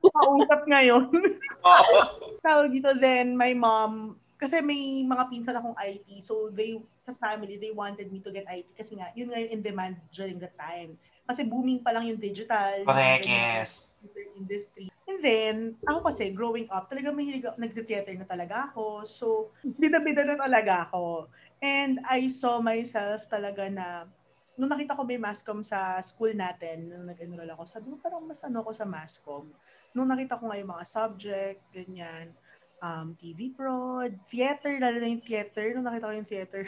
[0.01, 1.13] Kausap ngayon.
[1.61, 1.97] Oo.
[2.41, 7.61] tawag dito then, my mom, kasi may mga pinsan akong IT, so they, sa family,
[7.61, 10.57] they wanted me to get IT kasi nga, yun nga yung in demand during that
[10.57, 10.97] time.
[11.25, 12.81] Kasi booming pa lang yung digital.
[12.85, 13.97] Correct, yes.
[14.37, 14.89] industry.
[15.15, 15.55] And then,
[15.87, 19.07] ako kasi, growing up, talaga mahilig ako, nag-theater na talaga ako.
[19.07, 21.31] So, bida-bida na talaga ako.
[21.63, 24.11] And I saw myself talaga na,
[24.59, 28.43] nung nakita ko may mascom sa school natin, nung nag-enroll ako, sabi ko, parang mas
[28.43, 29.47] ano ako sa mascom.
[29.95, 32.35] Nung nakita ko nga yung mga subject, ganyan,
[32.83, 36.63] um, TV prod, theater, lalo na yung theater, nung nakita ko yung theater,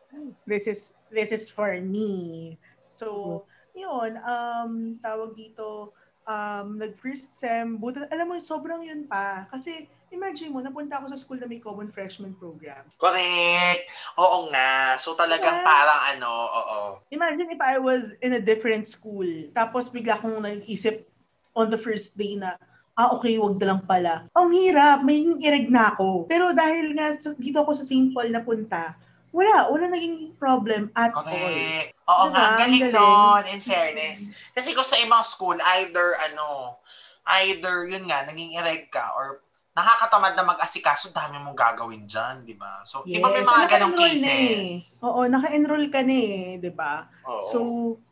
[0.48, 2.56] this is, this is for me.
[2.96, 3.44] So,
[3.76, 5.92] yun, um, tawag dito,
[6.26, 9.46] um, nag-first sem, buta, alam mo, sobrang yun pa.
[9.50, 12.84] Kasi, imagine mo, napunta ako sa school na may common freshman program.
[13.00, 13.88] Correct.
[14.20, 15.00] Oo nga.
[15.00, 15.66] So talagang Diba?
[15.66, 16.80] parang ano, oo.
[17.10, 21.08] Imagine if I was in a different school, tapos bigla kong nag-isip
[21.56, 22.60] on the first day na,
[22.96, 24.28] ah, okay, wag na lang pala.
[24.36, 26.28] Ang hirap, may ireg na ako.
[26.28, 28.12] Pero dahil nga dito ako sa St.
[28.12, 28.96] Paul napunta,
[29.32, 31.24] wala, wala naging problem at all.
[31.24, 31.96] Correct.
[32.04, 32.36] Oo Diba?
[32.36, 32.94] nga, galing galing.
[32.94, 34.20] nun, in fairness.
[34.52, 36.76] Kasi kung sa ibang school, either ano,
[37.40, 39.40] either yun nga, naging ereg ka or
[39.72, 42.84] nakakatamad na mag-asikaso, dami mong gagawin dyan, di ba?
[42.84, 43.48] So, iba may Yes.
[43.48, 44.08] mga So, ganong na eh.
[44.12, 44.68] cases.
[45.00, 47.08] Oo, naka-enroll ka na eh, di ba?
[47.48, 47.56] So,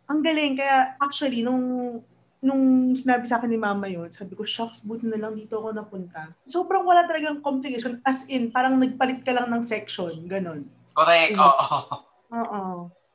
[0.08, 0.56] ang galing.
[0.56, 2.00] Kaya actually, nung
[2.40, 5.76] nung sinabi sa akin ni mama yun, sabi ko, shucks, buti na lang dito ako
[5.76, 6.32] napunta.
[6.48, 8.00] Sobrang wala talagang complication.
[8.08, 10.24] As in, parang nagpalit ka lang ng section.
[10.24, 10.64] Ganon.
[11.00, 11.78] Correct, oo.
[12.36, 12.64] Oo.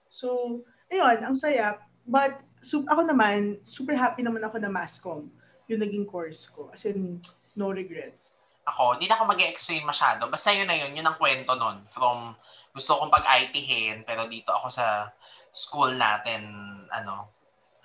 [0.09, 1.77] So, ayun, ang saya.
[2.09, 5.29] But, su- ako naman, super happy naman ako na mascom
[5.69, 6.73] yung naging course ko.
[6.73, 7.21] As in,
[7.53, 8.49] no regrets.
[8.65, 10.25] Ako, di na ako mag explain masyado.
[10.25, 11.85] Basta yun na yun, yun ang kwento nun.
[11.85, 12.33] From,
[12.73, 15.13] gusto kong pag-IThin, pero dito ako sa
[15.53, 16.49] school natin,
[16.89, 17.34] ano,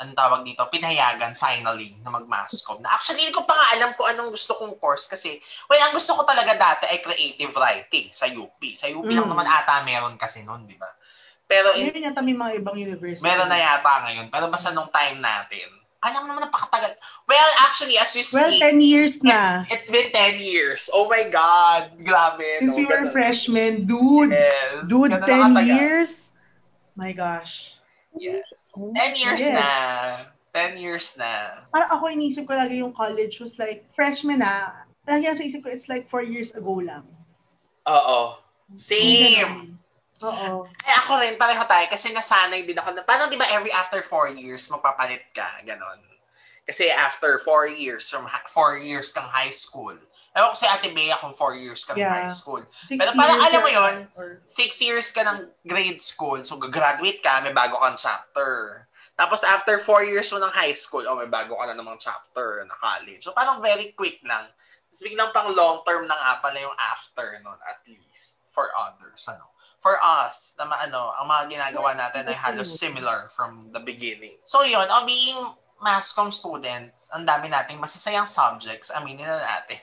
[0.01, 2.81] anong tawag dito, pinayagan finally na mag-mascom.
[2.81, 5.37] Na actually, hindi ko pa nga alam kung anong gusto kong course kasi,
[5.69, 8.57] well, ang gusto ko talaga dati ay creative writing sa UP.
[8.73, 9.31] Sa UP lang Mm.
[9.31, 10.89] naman ata meron kasi nun, di ba?
[11.45, 13.21] Pero in, Ngayon yata may mga ibang university.
[13.21, 14.27] meron na yata ngayon.
[14.29, 15.69] Pero basta nung time natin,
[16.01, 16.97] alam naman napakatagal.
[17.29, 19.69] Well, actually, as we Well, speak, 10 years na.
[19.69, 20.89] It's, it's been 10 years.
[20.91, 21.93] Oh my God.
[22.01, 22.41] Grabe.
[22.59, 22.79] Since no?
[22.79, 23.13] we were Ganun.
[23.13, 24.33] freshmen, dude.
[24.33, 24.89] Yes.
[24.89, 25.67] Dude, Ganun 10 nakatagal.
[25.69, 26.11] years?
[26.97, 27.77] My gosh.
[28.17, 28.49] Yes.
[28.77, 29.55] Oh, 10 years Yes.
[29.57, 29.69] na.
[30.51, 31.63] 10 years na.
[31.71, 35.71] Para ako inisip ko lagi yung college was like, freshman na, lagi sa isip ko,
[35.71, 37.07] it's like 4 years ago lang.
[37.87, 38.39] Oo.
[38.79, 39.79] Same.
[40.23, 40.69] Oo.
[40.85, 41.87] Ay, ako rin, pareho tayo.
[41.91, 42.93] Kasi nasanay din ako.
[42.95, 45.63] Na, parang di ba every after 4 years, magpapalit ka.
[45.65, 46.03] Ganon.
[46.67, 49.97] Kasi after 4 years, from 4 years kang high school.
[50.31, 52.23] Ewan ko si Ate Bea kung 4 years kang Yeah.
[52.23, 52.63] high school.
[52.87, 53.71] Six Pero parang alam mo
[54.15, 58.87] or- six years ka ng grade school, so gagraduate ka, may bago kang chapter.
[59.19, 62.63] Tapos after four years mo ng high school, oh, may bago ka na namang chapter
[62.65, 63.21] na college.
[63.27, 64.49] So parang very quick lang.
[64.89, 68.41] Tapos biglang pang long term na nga pala yung after nun, at least.
[68.51, 69.51] For others, ano.
[69.79, 74.37] For us, na ano, ang mga ginagawa natin ay halos similar from the beginning.
[74.45, 75.39] So yun, on being
[75.81, 79.81] mass comm students, ang dami nating masasayang subjects, aminin na natin.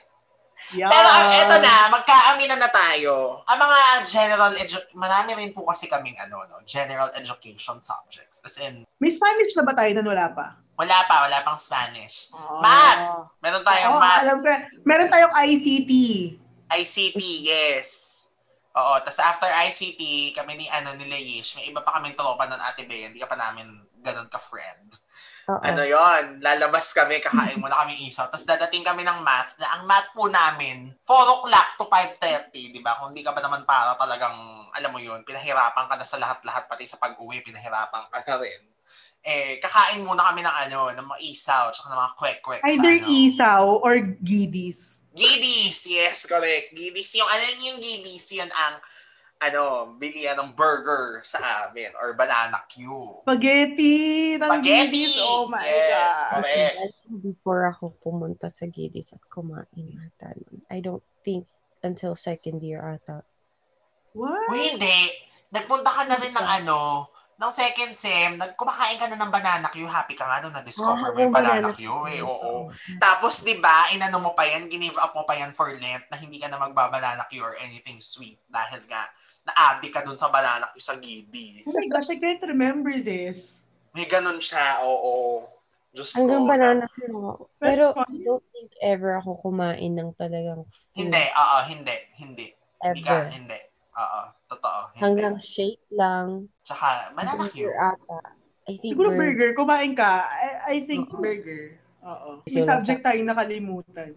[0.74, 0.90] Yeah.
[0.92, 3.40] Pero ang eto na, magkaaminan na tayo.
[3.48, 8.44] Ang mga general edu- marami rin po kasi kaming ano, no, general education subjects.
[8.44, 10.46] As in, May Spanish na ba tayo nun wala pa?
[10.78, 12.30] wala pa, wala pang Spanish.
[12.30, 12.62] Oh.
[12.62, 13.34] Math!
[13.42, 14.48] Meron tayong Oo, math, alam ko.
[14.86, 15.92] Meron tayong ICT.
[16.70, 17.90] ICT, yes.
[18.78, 22.62] Oo, tapos after ICT, kami ni ano ni Leish, may iba pa kaming tropa ng
[22.62, 23.66] Ate Bea, hindi ka pa namin
[23.98, 24.94] ganun ka-friend.
[25.48, 25.64] Oo.
[25.64, 28.28] Ano yon lalabas kami, kakain muna kami isaw.
[28.28, 32.80] Tapos dadating kami ng math, na ang math po namin, 4 o'clock to 5.30, di
[32.84, 33.00] ba?
[33.00, 34.36] Kung hindi ka pa naman para talagang,
[34.76, 38.60] alam mo yun, pinahirapan ka na sa lahat-lahat, pati sa pag-uwi, pinahirapan ka na rin.
[39.24, 42.60] Eh, kakain muna kami ng ano, ng mga isaw, tsaka ng mga kwek-kwek.
[42.68, 43.08] Either ano.
[43.08, 45.00] isaw or gidis.
[45.16, 46.76] Giddies, yes, correct.
[46.76, 48.76] Giddies, yung ano yung giddies, yun ang,
[49.38, 52.90] ano, bilihan ng burger sa amin, or banana Q.
[53.22, 54.34] Spaghetti.
[54.34, 55.06] Spaghetti!
[55.06, 55.22] gidis.
[55.22, 56.42] Oh my Yes, God.
[56.42, 60.34] think before ako pumunta sa Gidis at kumain ata.
[60.70, 61.46] I don't think
[61.86, 63.22] until second year ata.
[64.10, 64.50] What?
[64.50, 65.14] Uy, hindi.
[65.54, 67.06] Nagpunta ka na rin ng ano,
[67.38, 71.18] ng second sem, nagkumakain ka na ng banana Q, happy ka nga doon, na-discover mo
[71.22, 72.66] yung banana Q, eh, oo.
[72.98, 76.18] Tapos, di ba, inano mo pa yan, give up mo pa yan for Lent na
[76.18, 79.06] hindi ka na magbabanana Q or anything sweet dahil nga,
[79.48, 81.64] na-abi ka dun sa banana Q sa Giddy.
[81.64, 83.64] Oh my gosh, I can't remember this.
[83.96, 85.48] May ganun siya, oo.
[85.88, 86.20] Diyos ko.
[86.20, 87.44] Hanggang banana ko lang ako.
[87.56, 87.84] Pero.
[87.96, 91.08] I don't think ever ako kumain ng talagang food.
[91.08, 92.46] Hindi, oo, hindi, hindi.
[92.78, 93.32] Hindi ka, Ever.
[93.32, 93.60] hindi.
[93.98, 94.80] Oo, totoo.
[94.94, 95.00] Hindi.
[95.02, 96.46] Hanggang shake lang.
[96.62, 97.42] Tsaka, banana.
[97.42, 98.18] Burger ata.
[98.68, 99.32] I think Siguro burger.
[99.32, 99.50] burger.
[99.56, 100.28] Kumain ka.
[100.28, 101.18] I, I think Oo.
[101.24, 101.80] burger.
[102.04, 102.28] Oo.
[102.44, 104.12] May subject tayong nakalimutan.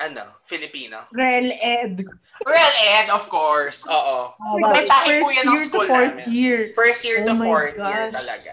[0.00, 0.40] Ano?
[0.48, 1.04] Filipino?
[1.12, 2.00] Rel Ed.
[2.40, 3.84] Real Ed, of course.
[3.84, 4.32] Oo.
[4.32, 6.24] Oh May tahi po First yan ng year to school fourth namin.
[6.32, 6.58] year.
[6.72, 8.16] First year to Oh my fourth year gosh.
[8.16, 8.52] talaga.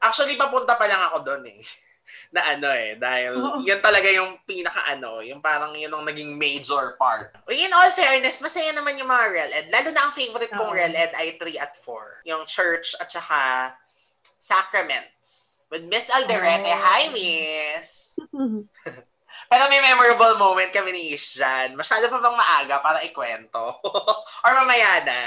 [0.00, 1.60] Actually, papunta pa lang ako doon eh.
[2.34, 3.60] Na ano eh, dahil Oo.
[3.60, 7.32] yun talaga yung pinaka ano, yung parang yun ang naging major part.
[7.48, 9.66] In all fairness, masaya naman yung mga Real Ed.
[9.68, 10.76] Lalo na ang favorite kong Oo.
[10.76, 12.24] Real Ed ay 3 at 4.
[12.24, 13.72] Yung church at saka
[14.36, 15.60] sacraments.
[15.68, 16.64] With Miss Alderete.
[16.64, 16.80] Oh.
[16.80, 18.16] Hi, Miss!
[19.48, 21.72] Pero may memorable moment kami ni Ish dyan.
[21.72, 23.80] Masyado pa bang maaga para ikwento?
[24.44, 25.20] Or mamaya na?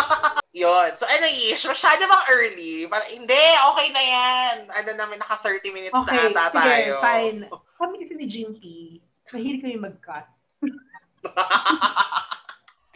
[0.56, 0.94] Yun.
[0.94, 2.86] So ano Ish, masyado bang early?
[2.86, 4.56] Para, hindi, okay na yan.
[4.70, 6.94] Ano namin, naka 30 minutes Okay, na ata sige, tayo.
[7.00, 7.38] fine.
[7.76, 8.62] Kami kasi ni Jim P,
[9.28, 10.26] mahilig kami mag-cut.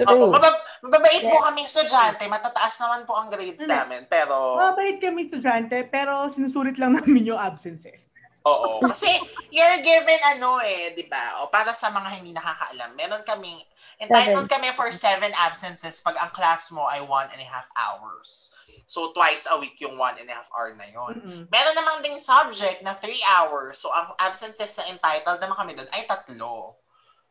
[0.01, 0.33] Opo, True.
[0.33, 2.25] mabab- mababait po kami estudyante.
[2.25, 3.69] Matataas naman po ang grades Hindi.
[3.69, 4.09] namin.
[4.09, 8.09] Pero, Mabait kami estudyante, pero sinusulit lang namin yung absences.
[8.47, 8.85] Oo.
[8.89, 9.11] Kasi,
[9.53, 11.43] you're given ano eh, di ba?
[11.45, 13.61] O para sa mga hindi nakakaalam, meron kaming,
[14.01, 18.57] entitled kami for seven absences pag ang class mo ay one and a half hours.
[18.91, 21.15] So, twice a week yung one and a half hour na yon.
[21.21, 21.41] Mm-mm.
[21.47, 23.07] Meron namang ding subject na 3
[23.39, 23.79] hours.
[23.79, 26.75] So, ang absences na entitled naman kami doon ay tatlo.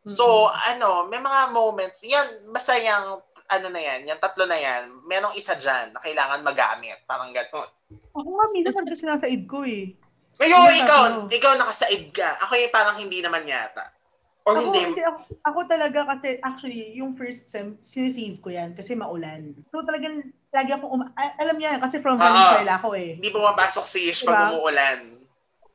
[0.08, 3.20] So, ano, may mga moments, yan, basta yung,
[3.52, 7.04] ano na yan, yung tatlo na yan, merong isa dyan na kailangan magamit.
[7.04, 7.68] Parang gano'n.
[8.16, 9.92] Ako nga, minsan talaga sinasaid ko eh.
[10.40, 11.22] Ngayon, Yung ikaw, tatlo.
[11.28, 12.40] ikaw nakasaid ka.
[12.40, 13.92] Ako yung parang hindi naman yata.
[14.40, 14.80] Or Ako, hindi.
[14.88, 19.52] hindi, ako, ako talaga kasi, actually, yung first sem, sinisave ko yan kasi maulan.
[19.68, 22.24] So talagang, lagi ako, um- alam niya, kasi from Oo.
[22.24, 23.20] Venezuela ako eh.
[23.20, 24.32] Hindi pumapasok si Ish Diba?
[24.32, 25.00] pag umuulan.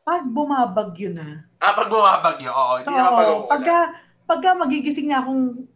[0.02, 2.74] Pag bumabagyo na, Ah, pag bumabagyo, oo.
[2.82, 3.50] Hindi naman pag umuulan.
[3.50, 3.78] pagka,
[4.26, 5.70] pagka magigising na akong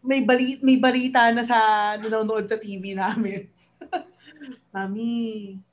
[0.00, 1.58] may bali, may balita na sa
[1.96, 3.50] nanonood sa TV namin.
[4.70, 5.14] Mami,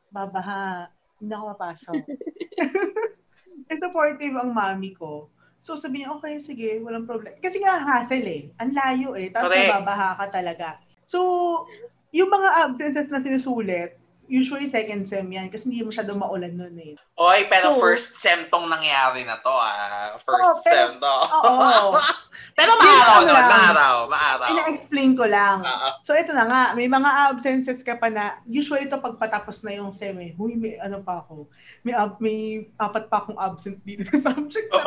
[0.09, 0.89] babaha.
[1.17, 1.95] Hindi ako mapasok.
[3.71, 5.29] eh, supportive ang mami ko.
[5.63, 7.39] So sabi niya, okay, sige, walang problem.
[7.39, 8.43] Kasi nga hassle eh.
[8.59, 9.31] Ang layo eh.
[9.31, 9.71] Tapos Correct.
[9.71, 10.67] nababaha ka talaga.
[11.07, 11.19] So,
[12.11, 16.95] yung mga absences na sinusulit, usually second sem yan kasi hindi masyadong maulan nun eh.
[17.15, 20.15] Oy, pero So- first sem tong nangyari na to, ah.
[20.17, 21.15] First Oo, pero- sem to.
[21.45, 21.95] Oo.
[22.57, 23.49] pero maaraw Ano nun, lang.
[23.49, 24.47] maaraw, maaraw.
[24.49, 25.59] Ina-explain ko lang.
[25.59, 25.87] Oo.
[25.99, 29.73] So ito na nga, may mga absences ka pa na, usually ito pag patapos na
[29.73, 31.45] yung sem eh, huy, may ano pa ako,
[31.81, 32.39] may, ab- may
[32.75, 34.81] apat pa akong absent dito sa subject na.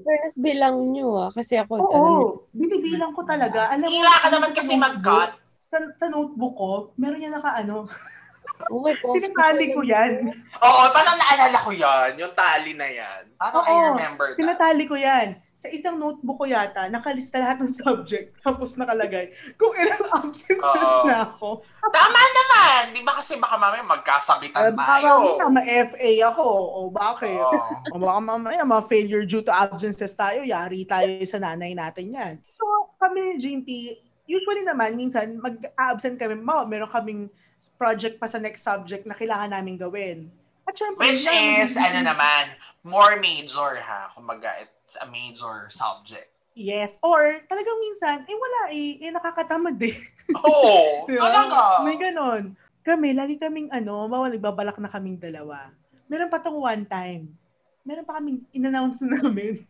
[0.00, 1.30] Fairness bilang nyo ah.
[1.30, 3.70] Kasi ako, alam niyo, Oo, binibilang ko talaga.
[3.70, 5.30] Alam mo, Hila ka ano naman sa kasi mag-cut.
[5.70, 7.86] Sa, sa notebook ko, meron yan naka ano,
[8.74, 9.14] oh my God.
[9.22, 10.26] tinatali ko yan.
[10.58, 13.22] Oo, parang naalala ko yan, yung tali na yan.
[13.38, 14.38] Parang I Oo, remember that.
[14.42, 15.38] Tinatali ko yan.
[15.60, 21.06] Sa isang notebook ko yata, nakalista lahat ng subject, tapos nakalagay kung ilang absences Oo.
[21.06, 21.62] na ako.
[21.86, 22.82] Tama naman!
[22.90, 25.38] Di ba kasi baka mamaya magkasabitan Uh, baka tayo?
[25.38, 25.46] mamaya
[25.86, 27.38] ma-FA ako, o bakit?
[27.38, 27.94] Oo.
[27.94, 32.34] O baka mamaya, mga failure due to absences tayo, yari tayo sa nanay natin yan.
[32.50, 32.64] So,
[32.98, 37.26] kami GMP, usually naman, minsan, mag-absent kami, ma, meron kaming
[37.74, 40.30] project pa sa next subject na kailangan namin gawin.
[40.70, 42.44] At syempre, Which kailangan is, ano naman,
[42.86, 44.14] more major ha.
[44.14, 46.30] Kumbaga, it's a major subject.
[46.54, 46.94] Yes.
[47.02, 49.96] Or, talagang minsan, eh wala eh, eh nakakatamad eh.
[50.46, 51.26] Oo, Di ba?
[51.26, 51.82] talaga.
[51.82, 52.54] May ganon.
[52.86, 55.68] Kami, lagi kaming ano, bawa nagbabalak na kaming dalawa.
[56.06, 57.34] Meron pa tong one time.
[57.82, 59.62] Meron pa kaming in-announce na namin.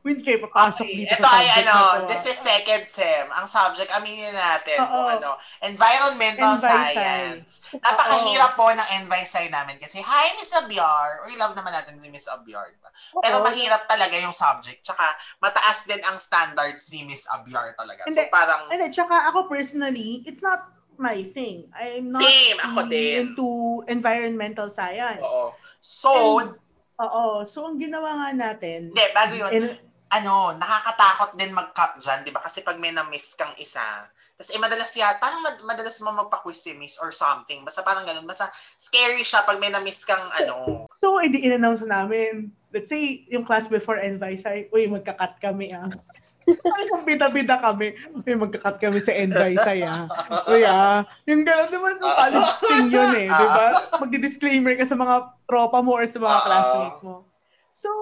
[0.00, 2.08] Hindi kayo papasok Okay, dito Ito sa ay subject ano, na to.
[2.08, 3.24] this is second sem.
[3.28, 4.88] Ang subject, aminin natin Oo.
[4.88, 6.94] kung ano, environmental Envi-Sci.
[6.96, 7.52] science.
[7.74, 11.24] Napakahirap po ng Envi-Sci namin kasi, hi, Miss Abiar.
[11.24, 12.64] Uy, love naman natin si Miss Abiar.
[12.70, 12.88] diba?
[13.18, 14.80] Pero mahirap talaga yung subject.
[14.82, 15.04] Tsaka,
[15.38, 18.04] mataas din ang standards ni Miss Abiar talaga.
[18.04, 18.28] So, Hindi.
[18.28, 20.64] parang, And then, tsaka ako personally, it's not
[20.96, 21.68] my thing.
[21.72, 23.32] I'm not Same, ako din.
[23.32, 23.48] into
[23.86, 25.20] environmental science.
[25.20, 25.52] oo.
[25.78, 26.56] So, And-
[27.00, 27.48] Oo.
[27.48, 29.76] So, ang ginawa nga natin, hindi, bago yun, in-
[30.10, 32.42] ano, nakakatakot din mag-cut dyan, di ba?
[32.42, 36.64] Kasi pag may na-miss kang isa, tapos eh, madalas yan, parang mad- madalas mo magpa-quiz
[36.64, 37.60] si miss or something.
[37.60, 38.24] Basta parang ganun.
[38.24, 38.48] Basta
[38.80, 40.88] scary siya pag may na-miss kang ano.
[40.96, 42.48] So, edi in-announce namin.
[42.72, 45.92] Let's say, yung class before NVISI, uy, magka-cut kami ah.
[46.48, 50.08] Ay, kung bida-bida kami, uy, magka-cut kami sa NVISI ah.
[50.48, 53.66] Uy ah, yung gano'n, ba, yung college thing yun eh, di ba?
[54.00, 57.28] Magdi-disclaimer ka sa mga tropa mo or sa mga classmates mo.
[57.76, 57.92] So,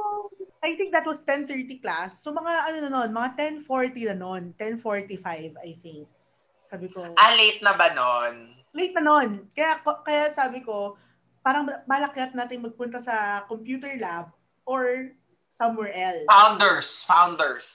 [0.58, 2.18] I think that was 10.30 class.
[2.18, 3.30] So, mga ano na nun, mga
[3.62, 6.06] 10.40 na nun, 10.45, I think.
[6.66, 8.58] Sabi ko, Ah, late na ba nun?
[8.74, 9.46] late na nun.
[9.54, 10.98] Kaya, kaya sabi ko,
[11.40, 14.34] parang malakyat natin magpunta sa computer lab
[14.66, 15.14] or
[15.48, 16.26] somewhere else.
[16.28, 17.66] Founders, founders.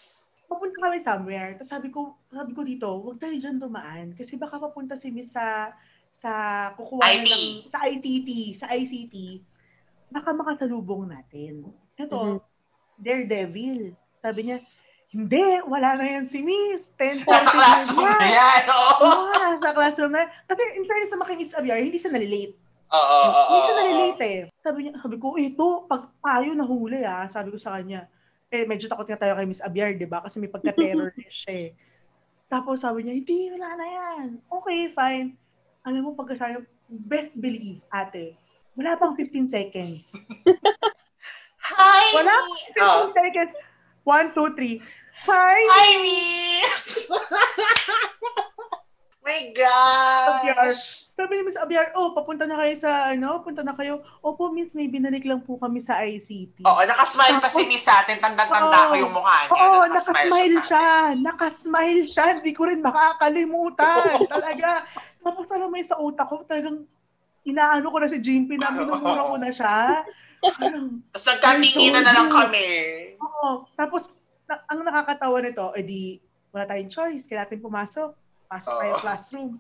[0.46, 1.58] Papunta kami somewhere.
[1.58, 4.14] Tapos sabi ko, sabi ko dito, huwag tayo dyan dumaan.
[4.14, 5.74] Kasi baka papunta si Miss sa,
[6.14, 6.32] sa
[6.78, 7.26] kukuha IT.
[7.26, 8.30] ng, sa ICT,
[8.62, 9.42] sa ICT,
[10.14, 11.66] baka makasalubong natin.
[11.98, 12.53] Ito, Mhm.
[13.04, 13.92] Daredevil.
[14.24, 14.58] Sabi niya,
[15.14, 16.90] hindi, wala na yan si Miss.
[16.98, 18.62] 10 Nasa classroom na yan.
[18.66, 19.06] Oo.
[19.06, 20.26] Oo, nasa classroom na.
[20.50, 22.58] Kasi in fairness naman kay Miss Abiar, hindi siya nalilate.
[22.90, 23.46] Oo, oo, oo.
[23.54, 24.42] Hindi siya nalilate eh.
[24.58, 28.10] Sabi niya, sabi ko, ito, pag tayo nahuli ah, sabi ko sa kanya,
[28.50, 30.26] eh, medyo takot nga tayo kay Miss Abiar, di ba?
[30.26, 31.70] Kasi may pagka-terror siya eh.
[32.50, 34.26] Tapos sabi niya, hindi, wala na yan.
[34.50, 35.38] Okay, fine.
[35.86, 38.34] Alam mo, pagkasayo, best believe, ate,
[38.74, 40.10] wala pang 15 seconds.
[41.84, 42.72] Hi, Wala Miss.
[42.72, 43.12] 15 Oh.
[43.12, 43.54] seconds.
[44.04, 44.80] One, two, three.
[45.26, 45.60] Hi!
[45.64, 47.08] Hi, Miss!
[49.24, 51.08] My gosh!
[51.16, 54.04] Sabi ni Miss Abiar, oh, papunta na kayo sa, ano, punta na kayo.
[54.20, 56.60] Opo, Miss, may binalik lang po kami sa ICT.
[56.60, 58.20] Oo, nakasmile pa si Miss sa atin.
[58.20, 58.88] Tanda-tanda Oo.
[58.92, 59.56] ko yung mukha niya.
[59.56, 60.84] Oo, Nakasmile nakasmile siya.
[60.84, 61.16] atin.
[61.24, 62.26] Nakasmile siya.
[62.36, 64.28] Hindi ko rin makakalimutan.
[64.28, 64.70] Talaga.
[65.24, 66.84] Tapos alam mo sa utak ko, talagang
[67.44, 70.04] inaano ko na si Jimpy na minumura ko na siya.
[70.42, 72.68] Tapos nagkatinginan na lang kami.
[73.16, 73.64] oo.
[73.74, 74.12] Tapos,
[74.44, 76.20] na- ang nakakatawa nito, edi,
[76.52, 77.24] wala tayong choice.
[77.24, 78.12] Kaya natin pumasok.
[78.46, 78.80] Pasok Oo.
[78.80, 79.52] tayo classroom.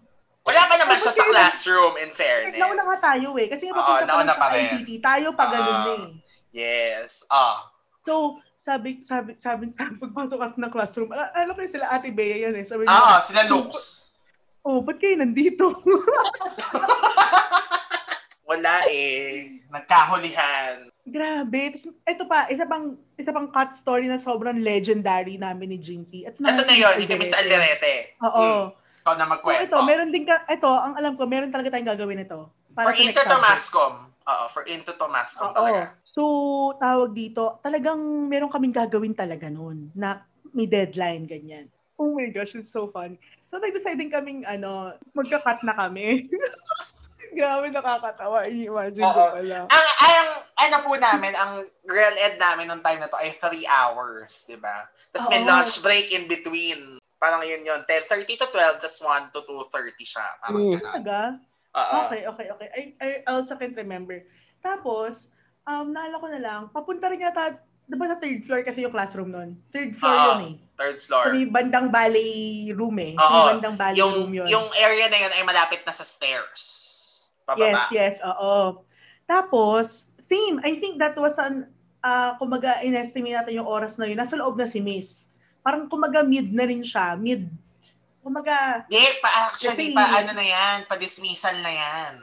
[0.43, 2.60] Wala pa naman siya sa classroom, in fairness.
[2.60, 3.48] Nauna nga tayo eh.
[3.48, 4.67] Kasi nga Oo, papunta pa nauna lang pa sa rin.
[4.69, 4.89] ICT.
[5.00, 5.80] Tayo pa ganun Oo.
[5.82, 6.08] na eh.
[6.52, 7.24] Yes.
[7.28, 7.72] Ah.
[8.04, 8.13] So,
[8.54, 12.43] sabi, sabi, sabi, sabi, pagpasok ako ng classroom, al- alam ko yun sila Ate Bea
[12.43, 12.67] yan eh.
[12.67, 14.04] Sabi niya, Ah, sila Lux.
[14.63, 15.71] Oh, ba't kayo nandito?
[18.49, 19.60] Wala eh.
[19.71, 20.88] Nagkahulihan.
[21.04, 21.76] Grabe.
[21.76, 26.23] Tapos, ito pa, isa pang, isa pang cut story na sobrang legendary namin ni Jinky.
[26.28, 28.15] At Ito na yun, hindi Miss Alderete.
[28.23, 28.71] Oo.
[29.04, 29.63] Ikaw na So magkwento.
[29.67, 32.47] ito, meron din ka, ito, ang alam ko, meron talaga tayong gagawin ito.
[32.71, 33.19] For sa Into.
[33.19, 33.93] Tomascom.
[34.23, 35.56] Oo, for Into Tomascom Oo.
[35.56, 35.82] talaga.
[36.08, 36.21] So,
[36.80, 37.99] tawag dito, talagang
[38.32, 40.23] meron kaming gagawin talaga noon na
[40.56, 41.67] may deadline, ganyan.
[41.99, 43.19] Oh my gosh, it's so fun.
[43.54, 46.26] So, nag-decide din kaming, ano, magka-cut na kami.
[47.38, 48.50] Grabe, nakakatawa.
[48.50, 49.70] I-imagine ko pala.
[49.70, 53.62] Ang, ang, ano po namin, ang real ed namin nung time na to ay 3
[53.70, 54.89] hours, di ba?
[55.13, 56.98] Tapos may lunch break in between.
[57.22, 60.26] Parang yun yun, 10.30 to 12, tapos 1 to 2.30 siya.
[60.42, 60.82] Parang Mm.
[60.82, 61.18] Talaga?
[61.78, 62.70] Okay, okay, okay.
[62.74, 64.18] I, I also can't remember.
[64.66, 65.30] Tapos,
[65.70, 68.91] um, naalala ko na lang, papunta rin yata, di ba sa third floor kasi yung
[68.91, 69.50] classroom nun?
[69.69, 70.26] Third floor Oo.
[70.34, 70.56] yun eh.
[70.74, 71.26] Third Sa floor.
[71.32, 73.13] may bandang ballet room eh.
[73.13, 74.48] Sa may bandang ballet Yung, room yun.
[74.48, 76.62] yung area na yun ay malapit na sa stairs.
[77.43, 77.82] Yes, Pababa.
[77.91, 78.82] yes, oo.
[79.24, 81.67] Tapos, same, I think that was an,
[82.00, 84.15] uh, kumaga, in-estimate natin yung oras na yun.
[84.15, 85.28] Nasa loob na si Miss.
[85.60, 87.13] Parang kumaga mid na rin siya.
[87.13, 87.48] Mid.
[88.19, 92.13] Kumaga, Di, pa, actually, Kasi- pa ano na yan, pa-dismissal na yan.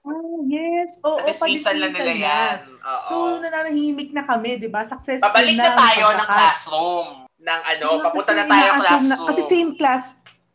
[0.00, 2.56] Oh yes, oo, Pa-dismissal na nila yan.
[2.78, 2.88] na.
[2.88, 3.02] Oo.
[3.02, 4.84] So, nananahimik na kami, di ba?
[4.84, 7.06] Successful Pabalik na ang tayo ng classroom.
[7.38, 9.04] Ng ano, Kasi papunta na tayo ng classroom.
[9.06, 10.04] na- kasi same class,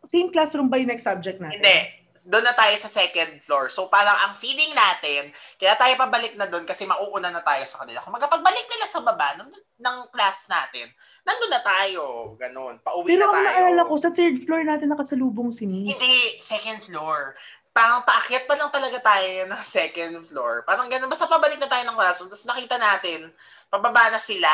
[0.06, 1.60] same classroom ba yung next subject natin?
[1.60, 1.80] Hindi.
[2.14, 3.68] Doon na tayo sa second floor.
[3.68, 7.82] So parang ang feeling natin, kaya tayo pabalik na doon kasi mauuna na tayo sa
[7.82, 8.06] kanila.
[8.06, 10.94] Kung magapagbalik nila sa baba ng, ng class natin,
[11.26, 12.38] nandun na tayo.
[12.38, 12.78] Ganun.
[12.80, 13.46] Pauwi Pero na ang tayo.
[13.66, 15.90] naalala ko, sa third floor natin nakasalubong si Miss.
[15.90, 17.34] Hindi, second floor.
[17.74, 20.62] Parang paakyat pa lang talaga tayo ng second floor.
[20.62, 21.10] Parang ganun.
[21.10, 22.30] Basta pabalik na tayo ng classroom.
[22.30, 23.34] Tapos nakita natin,
[23.74, 24.54] pababa na sila.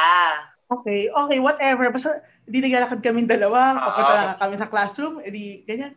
[0.72, 1.92] Okay, okay, whatever.
[1.92, 5.92] Basta, di naglalakad kami dalawa, papunta na kami sa classroom, edi ganyan.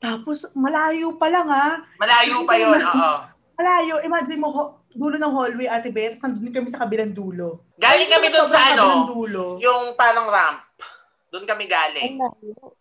[0.00, 1.80] Tapos, malayo pa lang ha.
[1.96, 2.80] Malayo pa yun.
[2.80, 3.12] Oo.
[3.60, 3.94] Malayo.
[4.00, 7.68] Imagine mo, dulo ng hallway, Ate Beth, nandun kami sa kabilang dulo.
[7.76, 9.60] Galing kami doon sa ano, Dulo.
[9.60, 10.64] yung parang ramp.
[11.28, 12.16] Doon kami galing.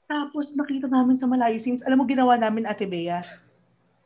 [0.08, 3.20] Tapos, nakita namin sa malayo, since, alam mo ginawa namin, Ate Bea,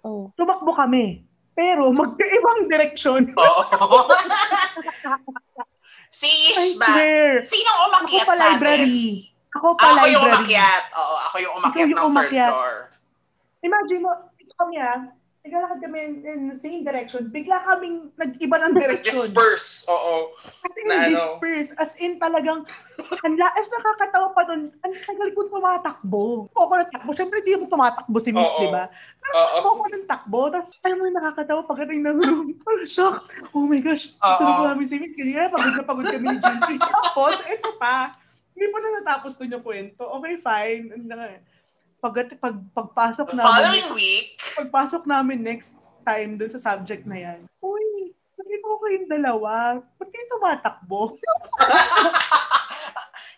[0.03, 0.29] Oh.
[0.35, 1.23] tumakbo kami.
[1.53, 3.29] Pero, magkaibang direksyon.
[3.39, 3.61] Oo.
[6.09, 6.87] si Ish ba?
[6.89, 7.39] swear.
[7.41, 8.51] Sinong Ako umakyat pa sa atin?
[8.57, 9.05] library.
[9.53, 10.11] Ako pa Ako library.
[10.11, 10.83] yung umakyat.
[10.91, 12.51] Oo, ako yung umakyat Ikaw yung ng third umakyat.
[12.51, 12.73] floor.
[13.63, 14.99] Imagine mo, ito kami ah,
[15.43, 19.27] naglalakad kami in, in the same direction, bigla kaming nag-iba ng direction.
[19.27, 19.83] Disperse.
[19.91, 20.31] Oo.
[20.39, 21.19] As in, na ano.
[21.35, 21.69] disperse.
[21.75, 22.63] As in, talagang,
[23.27, 24.71] ang laas nakakatawa pa doon.
[24.87, 26.47] Ang tagal ko tumatakbo.
[26.55, 27.09] Ako ko natakbo.
[27.11, 28.87] Siyempre, di mo tumatakbo si Miss, di ba?
[29.19, 30.39] Pero ako ko ng takbo.
[30.47, 32.47] Tapos, alam mo nakakatawa pagdating ng room.
[32.63, 33.27] Parang shock.
[33.51, 34.15] Oh my gosh.
[34.15, 35.11] Sunod ko namin si Miss.
[35.11, 36.75] Kaya pagod na pagod kami ni Jinky.
[36.87, 38.15] Tapos, ito pa.
[38.55, 40.07] Hindi pa na natapos doon yung kwento.
[40.07, 40.87] Okay, fine.
[40.95, 41.35] Ano na.
[42.03, 45.71] Pag, pag, pagpasok namin, following week, pagpasok namin next
[46.03, 49.79] time dun sa subject na yan, uy, nakita ko kayong dalawa.
[49.95, 51.15] Ba't kayo tumatakbo?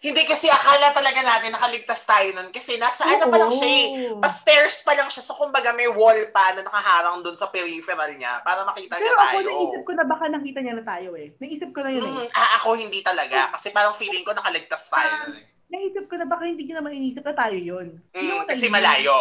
[0.05, 3.86] hindi kasi akala talaga natin nakaligtas tayo nun kasi nasa ano pa lang siya eh.
[4.13, 4.22] Oo.
[4.22, 5.26] Pa-stairs pa lang siya.
[5.26, 9.18] So, kumbaga may wall pa na nakaharang doon sa peripheral niya para makita niya Pero
[9.18, 9.30] tayo.
[9.30, 11.34] ako, naisip ko na baka nakita niya na tayo eh.
[11.41, 12.30] Naisip ko na yun eh.
[12.30, 13.49] Mm, ah, ako hindi talaga.
[13.53, 15.45] Kasi parang feeling ko nakaligtas tayo nun eh.
[15.70, 17.97] Naisip ko na baka hindi niya naman inisip na tayo yun.
[18.13, 19.18] Mm, kasi malayo.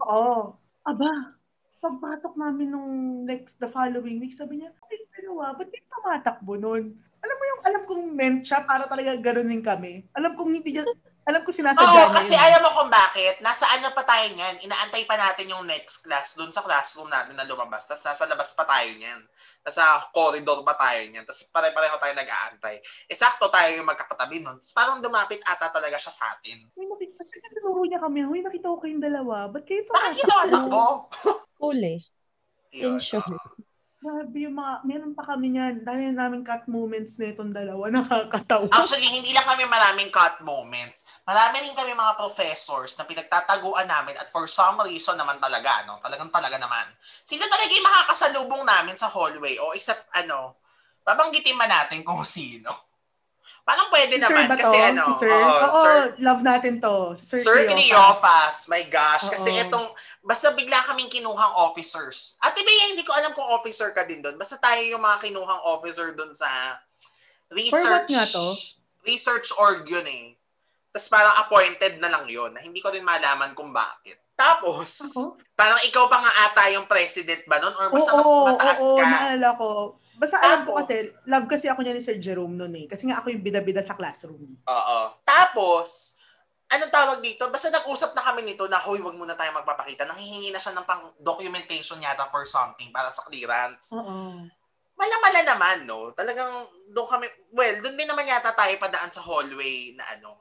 [0.00, 0.56] Oo.
[0.86, 1.36] Aba,
[1.82, 2.90] pagpasok namin nung
[3.26, 6.94] next, the following week, sabi niya, ay, dalawa, ba't kayo tumatakbo nun?
[7.26, 10.06] alam mo yung, alam kong meant siya para talaga ganunin kami.
[10.14, 10.86] Alam kong hindi niya,
[11.26, 12.38] alam ko sinasadya Oo, kasi yun.
[12.38, 13.42] alam mo kung bakit.
[13.42, 14.62] Nasa ano pa tayo niyan.
[14.62, 17.82] Inaantay pa natin yung next class dun sa classroom natin na lumabas.
[17.84, 19.26] Tapos nasa labas pa tayo niyan.
[19.60, 19.82] Nasa
[20.14, 21.26] corridor pa tayo niyan.
[21.26, 22.78] Tapos pare-pareho tayo nag-aantay.
[23.10, 24.62] Eh, sakto tayo yung magkakatabi nun.
[24.62, 26.62] Tapos parang dumapit ata talaga siya sa atin.
[26.78, 28.22] Uy, nakita, tinuro niya kami.
[28.22, 29.50] Uy, nakita ko kayong dalawa.
[29.50, 30.18] Ba't kayo Bakit pumasok?
[30.22, 30.84] ginawa anak ko?
[32.70, 33.26] Yun, In short.
[34.06, 35.82] Grabe yung mga, meron pa kami niyan.
[35.82, 37.90] Dahil namin cut moments na itong dalawa.
[37.98, 38.70] Nakakatawa.
[38.70, 41.02] Actually, hindi lang kami maraming cut moments.
[41.26, 45.98] Marami rin kami mga professors na pinagtataguan namin at for some reason naman talaga, no?
[45.98, 46.86] Talagang talaga naman.
[47.26, 50.62] Sila talaga yung makakasalubong namin sa hallway o isa, ano,
[51.02, 52.85] babanggitin man natin kung sino.
[53.66, 54.62] Parang pwede si naman ba to?
[54.62, 55.34] kasi ano, si Sir?
[55.34, 57.18] oo, Oo, Sir, love natin to.
[57.18, 57.56] Si Sir, Sir.
[57.66, 59.26] Cleopas, my gosh.
[59.26, 59.62] Kasi Oo.
[59.66, 59.86] itong,
[60.22, 62.38] basta bigla kaming kinuhang officers.
[62.38, 64.38] Ate Bea, hindi ko alam kung officer ka din doon.
[64.38, 66.78] Basta tayo yung mga kinuhang officer doon sa
[67.50, 67.90] research.
[67.90, 68.54] what nga to?
[69.02, 70.38] Research org yun eh.
[70.94, 72.54] Tapos parang appointed na lang yun.
[72.54, 74.22] Na hindi ko din malaman kung bakit.
[74.38, 75.42] Tapos, Ako?
[75.58, 77.74] parang ikaw pa nga ata yung president ba nun?
[77.74, 79.02] Or basta Oo, mas oo, mataas oo, ka?
[79.02, 79.68] naalala ko.
[80.16, 82.86] Basta alam ko kasi, love kasi ako niya ni Sir Jerome noon eh.
[82.88, 84.56] Kasi nga ako yung bida-bida sa classroom.
[84.64, 84.98] Oo.
[85.22, 86.16] Tapos,
[86.72, 87.46] anong tawag dito?
[87.52, 90.08] Basta nag-usap na kami nito na, hoy, wag muna tayo magpapakita.
[90.08, 93.92] Nanghihingi na siya ng pang documentation yata for something para sa clearance.
[93.92, 94.48] Oo.
[94.96, 96.10] Malamala naman, no?
[96.16, 100.40] Talagang doon kami, well, doon din naman yata tayo padaan sa hallway na ano,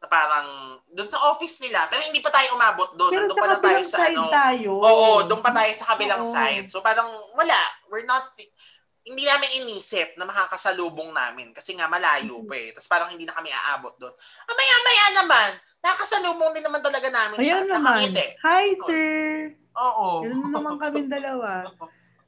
[0.00, 1.84] na parang doon sa office nila.
[1.92, 3.12] Pero hindi pa tayo umabot doon.
[3.12, 4.32] Pero sa pa lang tayo sa side ano.
[4.32, 4.72] tayo.
[4.80, 6.32] Oo, doon pa tayo sa kabilang Oo.
[6.32, 6.66] side.
[6.72, 7.58] So parang wala,
[7.92, 8.32] we're not,
[9.00, 12.70] hindi namin inisip na makakasalubong namin kasi nga malayo pa eh.
[12.76, 14.12] Tapos parang hindi na kami aabot doon.
[14.44, 17.64] Ah, maya-maya naman, nakakasalubong din naman talaga namin siya.
[17.64, 17.96] Ayan at naman.
[17.96, 18.26] nakangiti.
[18.44, 19.08] Hi, sir.
[19.72, 20.08] Oo.
[20.28, 21.64] Na naman kami dalawa.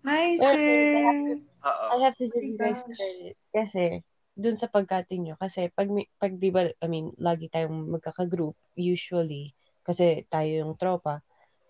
[0.08, 1.36] Hi, sir.
[1.62, 1.84] Oo.
[1.92, 3.36] I have to give you guys credit.
[3.52, 4.00] Kasi,
[4.32, 9.52] dun sa pagkating nyo, kasi pag, pag di ba, I mean, lagi tayong magkaka-group, usually,
[9.84, 11.20] kasi tayo yung tropa.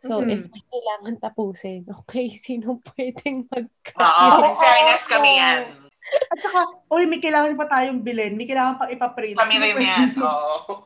[0.02, 0.34] So, Mhm.
[0.34, 5.62] if may kailangan tapusin, okay, sino pwedeng Oo, magka- in fairness kami yan.
[6.02, 8.34] At saka, uy, may kailangan pa tayong bilhin.
[8.34, 9.38] May kailangan pa ipaprint.
[9.38, 10.08] Kami rin yan.
[10.26, 10.82] Oo.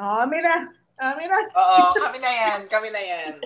[0.00, 0.56] Oo, oh, na.
[0.96, 1.36] Kami na.
[1.52, 2.60] Oo, kami na yan.
[2.64, 3.36] Kami na yan.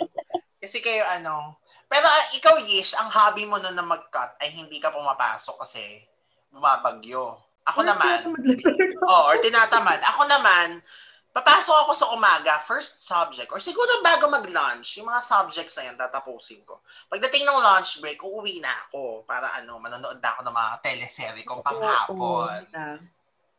[0.62, 1.58] Kasi kayo ano.
[1.90, 5.82] Pero ah, ikaw, Yish, ang hobby mo nun na mag-cut ay hindi ka pumapasok kasi
[6.54, 7.34] bumabagyo.
[7.66, 8.30] Ako Uy, naman.
[9.02, 9.98] Oo, or tinatamad.
[10.14, 10.78] Ako naman,
[11.34, 15.98] papasok ako sa umaga, first subject, or siguro bago mag-lunch, yung mga subjects na yan,
[15.98, 16.78] tatapusin ko.
[17.10, 21.42] Pagdating ng lunch break, uuwi na ako para ano, manonood na ako ng mga teleserye
[21.42, 22.62] kong panghapon.
[22.70, 23.02] Ah,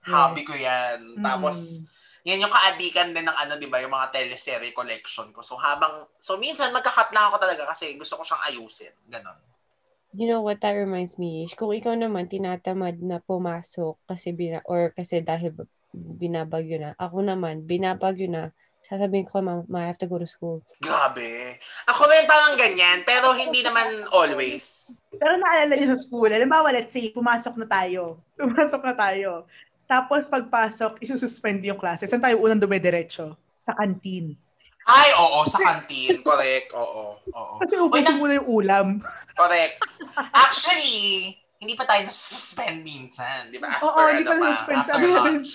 [0.06, 0.48] Hobby Yes.
[0.48, 1.00] ko yan.
[1.20, 1.86] Tapos, mm.
[2.30, 5.44] yan yung kaadikan din ng ano, di ba, yung mga teleserye collection ko.
[5.44, 8.96] So, habang, so minsan magka-cut lang ako talaga kasi gusto ko siyang ayusin.
[9.12, 9.36] Ganon.
[10.16, 11.60] You know what that reminds me, Ish?
[11.60, 15.52] Kung ikaw naman tinatamad na pumasok kasi bina, or kasi dahil
[15.96, 20.62] binabagyo na, ako naman, binabagyo na, sasabihin ko, ma'am, I have to go to school.
[20.78, 21.58] Grabe.
[21.90, 24.94] Ako rin parang ganyan, pero hindi naman always.
[25.10, 28.22] Pero naalala niyo sa school, halimbawa, let's say, pumasok na tayo.
[28.38, 29.50] Pumasok na tayo.
[29.86, 32.06] Tapos pagpasok, isususpend yung klase.
[32.06, 33.34] Saan tayo unang dumidiretso?
[33.58, 34.38] Sa canteen.
[34.86, 36.22] Ay, oo, sa canteen.
[36.22, 37.18] Correct, oo.
[37.18, 37.54] Oo.
[37.58, 38.88] Kasi ubusin na- mo na yung ulam.
[39.34, 39.82] Correct.
[40.30, 43.74] Actually, hindi pa tayo nasususpend minsan, di ba?
[43.74, 44.78] After Oo, hindi ano pa nasuspend.
[44.78, 45.50] after lunch.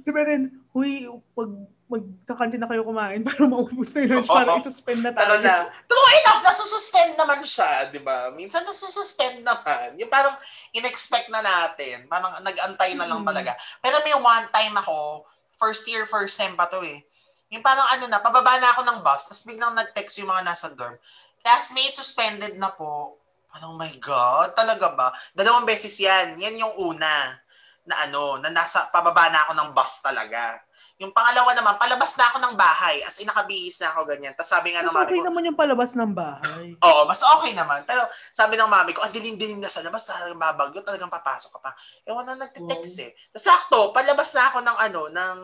[0.00, 1.04] Sabi rin, huy,
[1.36, 1.50] pag,
[1.86, 4.36] mag, sa canteen na kayo kumain para maubos na yung lunch, Oo.
[4.40, 5.44] para isuspend na Ano tayo.
[5.44, 8.32] na, true enough, nasususpend naman siya, di ba?
[8.32, 10.00] Minsan nasususpend naman.
[10.00, 10.32] Yung parang
[10.72, 12.08] in-expect na natin.
[12.08, 13.28] Parang nag-antay na lang Mm.
[13.28, 13.52] talaga.
[13.84, 15.28] Pero may one time ako,
[15.60, 17.04] first year, first sem pa to eh.
[17.52, 20.72] Yung parang ano na, pababa na ako ng bus, tapos biglang nag-text yung mga nasa
[20.72, 20.96] dorm.
[21.44, 23.20] Classmate, suspended na po.
[23.52, 25.12] Parang, oh my God, talaga ba?
[25.36, 26.40] Dalawang beses yan.
[26.40, 27.36] Yan yung una
[27.82, 30.62] na ano, na nasa, pababa na ako ng bus talaga.
[31.02, 33.02] Yung pangalawa naman, palabas na ako ng bahay.
[33.02, 34.38] As in, nakabihis na ako ganyan.
[34.38, 36.78] Tapos sabi nga ng Mas mami okay ko, naman yung palabas ng bahay.
[36.78, 37.82] Oo, mas okay naman.
[37.82, 41.60] Pero sabi ng mami ko, ang dilim-dilim na sa labas, talagang babagyo, talagang papasok ka
[41.64, 41.70] pa.
[42.06, 43.10] Ewan na nagte-text eh.
[43.34, 45.38] Tapos sakto, palabas na ako ng ano, ng,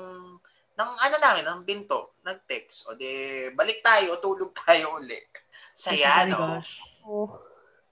[0.78, 2.86] ng ano namin, ng pinto, nag-text.
[2.86, 5.18] O de, balik tayo, tulog tayo uli.
[5.74, 6.38] Saya, Oh no?
[6.38, 6.72] gosh.
[7.02, 7.28] Oh,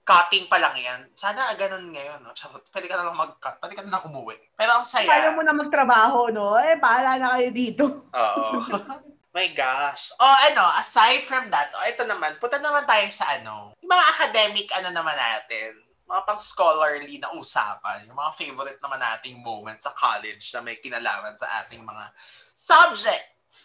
[0.07, 1.03] Cutting pa lang yan.
[1.19, 2.31] Sana ganun ngayon, no?
[2.31, 4.39] Charot, pwede ka na lang mag-cut, pwede ka na lang umuwi.
[4.55, 5.35] Pero ang Kaya saya.
[5.35, 6.55] mo na magtrabaho, no?
[6.55, 7.83] Eh, bahala na kayo dito.
[8.15, 8.47] Oo.
[9.37, 10.15] My gosh.
[10.15, 14.05] Oh, ano, aside from that, oh, ito naman, punta naman tayo sa ano, yung mga
[14.15, 15.75] academic ano naman natin,
[16.07, 20.79] mga pang scholarly na usapan, yung mga favorite naman nating moments sa college na may
[20.79, 22.15] kinalaman sa ating mga
[22.55, 23.59] subjects.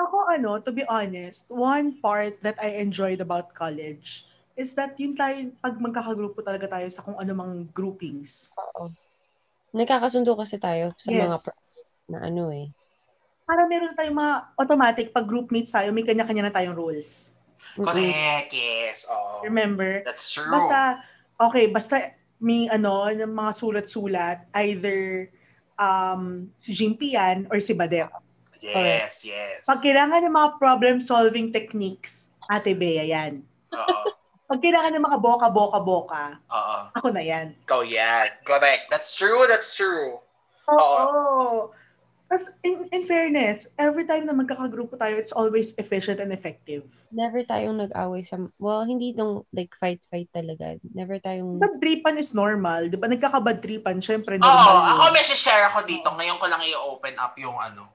[0.00, 4.24] Ako, ano, to be honest, one part that I enjoyed about college
[4.58, 8.50] is that yun tayo, pag magkakagrupo talaga tayo sa kung ano mang groupings.
[8.58, 8.90] oo.
[9.70, 11.22] Nagkakasundo kasi tayo sa Yes.
[11.22, 11.62] mga pro-
[12.10, 12.66] na ano eh.
[13.46, 16.74] Para meron tayong mga automatic, pag groupmates tayo, may kanya-kanya na tayong.
[16.74, 17.86] Mm-mm.
[17.86, 19.06] Correct, yes.
[19.06, 19.46] Oo.
[19.46, 20.02] Remember?
[20.02, 20.50] That's true.
[20.50, 21.06] Basta,
[21.38, 25.30] okay, basta may ano, ng mga sulat-sulat, either
[25.78, 28.10] um, si Jimpy yan or si Badet.
[28.58, 29.62] yes, yes.
[29.62, 33.46] Pag kailangan ng mga problem-solving techniques, Ate Bea yan.
[33.72, 34.17] Oo.
[34.48, 36.76] Pag kailangan ng mga boka-boka-boka, Oo.
[36.96, 37.52] ako na yan.
[37.68, 38.32] Ikaw yan.
[38.48, 38.88] Correct.
[38.88, 40.24] That's true, that's true.
[40.72, 41.68] Oo.
[42.28, 46.84] Tapos, in, in fairness, every time na magkakagrupo tayo, it's always efficient and effective.
[47.12, 50.76] Never tayong nag-away sa, well, hindi nung like fight-fight talaga.
[50.92, 52.88] Never tayong, Bad tripan is normal.
[52.88, 53.08] Di ba?
[53.08, 54.96] Nagkakabad tripan, syempre Oo, normal.
[54.96, 56.08] ako may share ako dito.
[56.08, 57.88] Ngayon ko lang i-open up yung ano.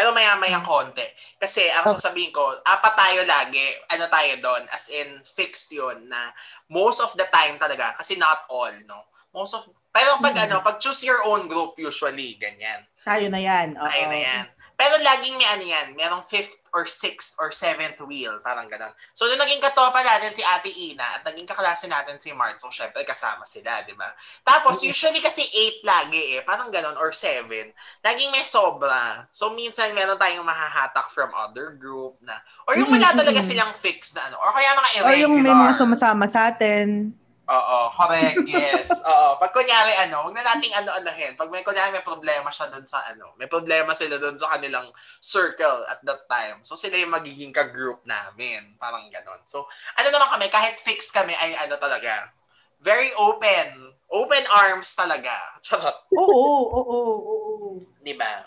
[0.00, 1.04] Pero maya-mayang konti.
[1.36, 1.92] Kasi ang Oh.
[1.92, 3.60] sasabihin ko, apat tayo lagi.
[3.92, 4.64] Ano tayo doon?
[4.72, 6.32] As in, fixed yun na
[6.72, 7.92] most of the time talaga.
[8.00, 9.12] Kasi not all, no?
[9.36, 10.44] Most of, pero pag Mhm.
[10.48, 12.80] ano, pag choose your own group, usually, ganyan.
[13.04, 13.76] Tayo na yan.
[13.76, 13.84] Oo.
[13.84, 14.44] Tayo na yan.
[14.80, 18.88] Pero laging may ano yan, merong fifth or sixth or seventh wheel, parang ganun.
[19.12, 22.72] So, nung naging katopa natin si Ate Ina at naging kaklase natin si Mart, so
[22.72, 24.08] syempre kasama sila, di ba?
[24.40, 27.76] Tapos, usually kasi eight lagi eh, parang ganun, or seven.
[28.00, 29.28] Laging may sobra.
[29.36, 33.50] So, minsan meron tayong mahahatak from other group na, or yung wala Mm-mm, talaga mm-mm.
[33.52, 35.20] silang fixed na ano, or kaya mga O irregular.
[35.20, 37.12] yung may mga sumasama sa atin.
[37.50, 38.86] Oo, correct, yes.
[39.10, 41.34] Oo, pag kunyari ano, huwag na nating ano-anohin.
[41.34, 44.86] Pag may kunyari may problema siya doon sa ano, may problema sila doon sa kanilang
[45.18, 46.62] circle at that time.
[46.62, 49.42] So sila yung magiging ka-group namin, parang ganon.
[49.42, 49.66] So
[49.98, 52.30] ano naman kami, kahit fixed kami ay ano talaga,
[52.78, 53.98] very open.
[54.10, 55.34] Open arms talaga.
[55.66, 56.06] Charot.
[56.14, 57.68] Oo, oo, oo, oo.
[57.98, 58.46] Di ba?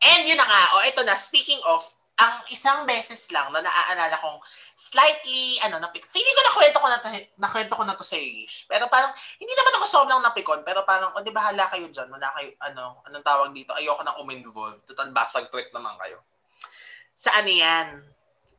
[0.00, 1.86] And yun na nga, o ito na, speaking of,
[2.20, 4.44] ang isang beses lang na naaalala kong
[4.76, 7.08] slightly, ano, napik feeling ko nakwento ko na to,
[7.40, 8.20] nakwento ko na to sa.
[8.68, 9.08] Pero parang,
[9.40, 13.00] hindi naman ako sobrang napikon, pero parang, o di bahala kayo dyan, wala kayo, ano,
[13.08, 14.84] anong tawag dito, ayoko nang uminvolve.
[14.84, 16.20] Total basag trip naman kayo.
[17.16, 17.88] Sa ano yan?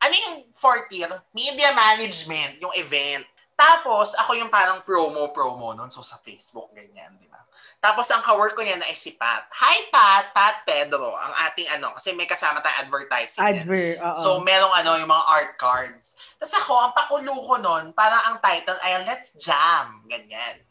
[0.01, 1.09] Ano yung fourth year?
[1.30, 3.26] Media management, yung event.
[3.62, 5.93] Tapos, ako yung parang promo-promo nun.
[5.93, 7.38] So, sa Facebook, ganyan, di ba?
[7.78, 9.45] Tapos, ang kawork ko niya na ay si Pat.
[9.53, 10.34] Hi, Pat!
[10.34, 11.14] Pat Pedro.
[11.14, 13.45] Ang ating ano, kasi may kasama tayong advertising.
[13.45, 14.18] Adver, oo.
[14.18, 16.18] So, merong ano, yung mga art cards.
[16.41, 20.09] Tapos ako, ang pakulo ko nun, parang ang title ay Let's Jam.
[20.09, 20.66] Ganyan.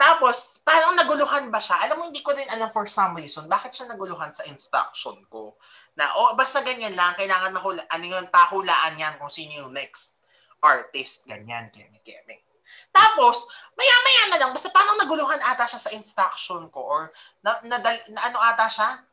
[0.00, 1.76] Tapos, parang naguluhan ba siya?
[1.84, 5.60] Alam mo, hindi ko din alam for some reason, bakit siya naguluhan sa instruction ko.
[5.92, 10.17] Na, oh, basta ganyan lang, kailangan mahula, ano yun, pahulaan yan kung sino yung next
[10.62, 12.48] artist, ganyan, keme, keme.
[12.92, 17.02] Tapos, maya-maya na lang, basta parang naguluhan ata siya sa instruction ko or
[17.44, 19.04] na, na, na ano ata siya?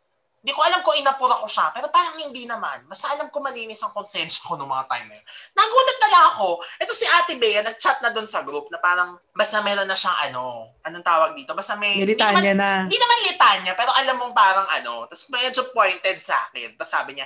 [0.45, 2.85] Hindi ko alam kung inapura ko siya, pero parang hindi naman.
[2.85, 5.25] Basta alam ko malinis ang konsensya ko noong mga time na yun.
[5.57, 6.47] Nagulat na lang ako.
[6.85, 10.13] Ito si Ate Bea, nag-chat na doon sa group na parang basta meron na siyang
[10.29, 11.57] ano, anong tawag dito?
[11.57, 11.97] Basta may...
[12.45, 12.85] niya na.
[12.85, 16.77] hindi naman litanya, pero alam mong parang ano, tapos medyo pointed sa akin.
[16.77, 17.25] Tapos sabi niya,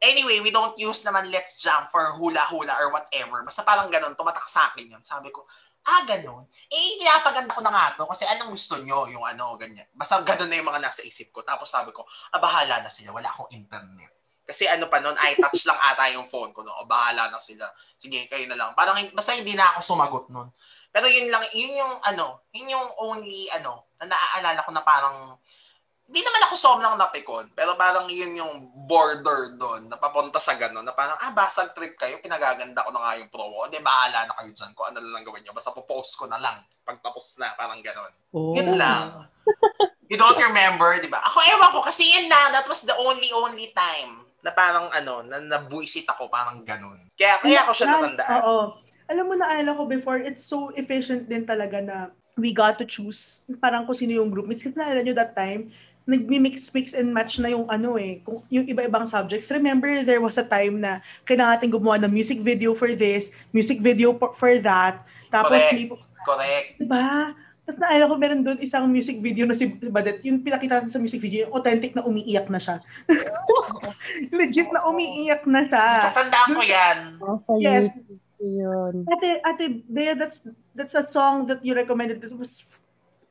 [0.00, 3.44] anyway, we don't use naman let's jump for hula-hula or whatever.
[3.44, 5.02] Basta parang ganun, tumatak sa akin yun.
[5.04, 5.44] Sabi ko,
[5.86, 6.48] ah, ganun.
[6.68, 9.88] Eh, pinapaganda ko na nga to kasi anong gusto nyo, yung ano, ganyan.
[9.92, 11.44] Basta ganun na yung mga nasa isip ko.
[11.44, 14.12] Tapos sabi ko, ah, bahala na sila, wala akong internet.
[14.50, 16.66] Kasi ano pa noon, i-touch lang ata yung phone ko.
[16.66, 16.74] No?
[16.82, 17.70] O, bahala na sila.
[17.94, 18.74] Sige, kayo na lang.
[18.74, 20.50] Parang, basta hindi na ako sumagot noon.
[20.90, 25.38] Pero yun lang, yun yung ano, yun yung only ano, na naaalala ko na parang,
[26.10, 30.82] hindi naman ako sobrang napikon, pero parang yun yung border doon, na papunta sa gano'n,
[30.82, 34.26] na parang, ah, basag trip kayo, pinagaganda ko na nga yung promo, o di bahala
[34.26, 37.38] na kayo dyan, kung ano na lang gawin nyo, basta popost ko na lang, pagtapos
[37.38, 38.12] na, parang gano'n.
[38.34, 38.50] Oh.
[38.58, 39.30] Yun lang.
[40.10, 41.22] You don't remember, di ba?
[41.22, 45.22] Ako, ewan ko, kasi yun lang, that was the only, only time na parang ano,
[45.22, 47.06] na nabuisit ako, parang gano'n.
[47.14, 48.40] Kaya, kaya ako siya Na- natandaan.
[48.42, 48.64] Oo.
[49.10, 53.44] Alam mo, naalala ko before, it's so efficient din talaga na we got to choose
[53.60, 54.64] parang kung sino yung group mates.
[54.64, 55.68] Kasi naalala nyo that time,
[56.10, 59.54] nagmi-mix, mix and match na yung ano eh, kung, yung iba-ibang subjects.
[59.54, 60.98] Remember, there was a time na
[61.30, 65.06] kailangan natin gumawa ng music video for this, music video for, for that.
[65.30, 65.74] Tapos, Correct.
[65.78, 65.86] may,
[66.26, 66.68] Correct.
[66.82, 67.32] diba?
[67.70, 70.98] Tapos naalala ko meron doon isang music video na si Badet, yung pinakita natin sa
[70.98, 72.82] music video, yung authentic na umiiyak na siya.
[74.34, 75.86] Legit na umiiyak na siya.
[76.10, 76.98] Tatandaan ko yan.
[77.22, 77.86] Nasa Yes.
[78.40, 79.04] Yun.
[79.04, 80.40] Ate, Ate Bea, that's
[80.72, 82.24] that's a song that you recommended.
[82.24, 82.64] It was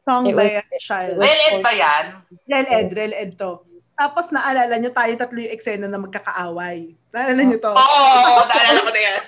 [0.10, 1.16] song It by was- a child.
[1.22, 2.06] Well, Ed ba yan?
[2.50, 3.62] Rel Ed, Rel Ed to.
[3.94, 6.98] Tapos naalala nyo, tayo tatlo yung eksena na magkakaaway.
[7.14, 7.74] Naalala nyo to?
[7.78, 9.22] Oo, oh, naalala ko na yan.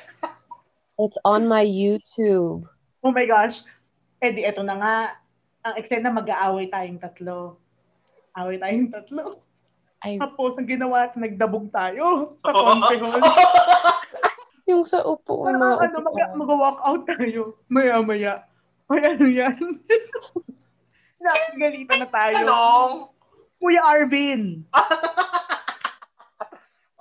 [1.01, 2.65] It's on my YouTube.
[3.05, 3.61] Oh my gosh.
[4.21, 4.95] Eh di, eto na nga.
[5.61, 7.57] Ang eksena, mag-aaway tayong tatlo.
[8.33, 9.41] Away tayong tatlo.
[10.01, 13.21] Ay, Tapos, ang ginawa natin, nagdabog tayo sa konti hall.
[14.71, 17.61] yung sa upo, Parang ano, mag- mag-walk out tayo.
[17.69, 18.45] Maya-maya.
[18.89, 19.57] Ay, ano yan?
[21.21, 22.35] Nakagalitan na tayo.
[22.41, 22.93] Anong?
[23.61, 24.41] Kuya Arvin.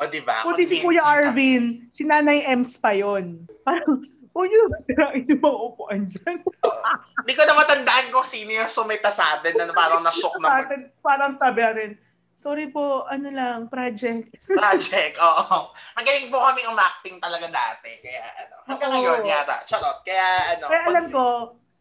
[0.01, 0.41] O, di ba?
[0.49, 3.45] Kung si Kuya Arvin, si Nanay Ems pa yon.
[3.61, 4.01] Parang,
[4.33, 6.41] o yun, sirain yung mga upuan dyan.
[7.21, 10.65] Hindi ko na matandaan kung sino yung sumita sa atin na parang na-shock Sa na
[10.65, 11.89] atin, parang sabi natin,
[12.33, 14.33] sorry po, ano lang, project.
[14.65, 15.21] project.
[15.21, 15.77] Oo.
[15.93, 18.01] Magaling po kami umacting talaga dati.
[18.01, 19.05] Kaya ano, hanggang Oo.
[19.05, 19.61] ngayon yata.
[19.69, 20.01] Charot.
[20.01, 20.65] Kaya ano.
[20.73, 21.25] Kaya alam ko,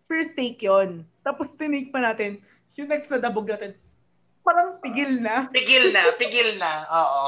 [0.09, 1.05] first take yon.
[1.21, 2.41] Tapos tinake pa natin,
[2.73, 3.77] yung next na dabog natin,
[4.41, 5.45] parang tigil na.
[5.55, 6.89] Pigil na, pigil na.
[6.89, 7.23] Oo.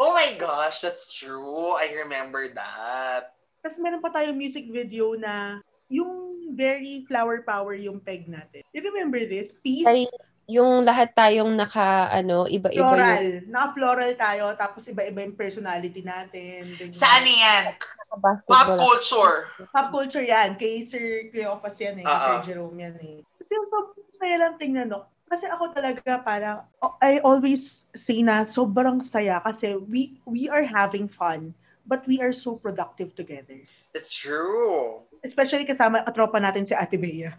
[0.00, 1.76] Oh my gosh, that's true.
[1.76, 3.34] I remember that.
[3.60, 5.60] Tapos meron pa tayong music video na
[5.92, 8.64] yung very flower power yung peg natin.
[8.72, 9.52] You remember this?
[9.60, 10.08] Peace, Ay,
[10.50, 13.26] yung lahat tayong naka, ano, iba-iba yung floral.
[13.46, 16.66] Naka-floral tayo, tapos iba-iba yung personality natin.
[16.66, 16.90] ganyan.
[16.90, 17.64] Saan yan?
[18.10, 19.54] Pop culture.
[19.70, 20.58] Pop culture yan.
[20.58, 22.06] Kay Sir Cleophas yan eh.
[22.06, 22.18] Oo.
[22.18, 23.18] Sir Jerome yan eh.
[23.38, 25.06] Kasi yung sobrang saya lang tingnan, no?
[25.30, 30.66] Kasi ako talaga parang, oh, I always say na sobrang saya kasi we we are
[30.66, 31.54] having fun
[31.86, 33.62] but we are so productive together.
[33.94, 35.06] That's true.
[35.22, 37.30] Especially kasama katropa natin si Ate Bea.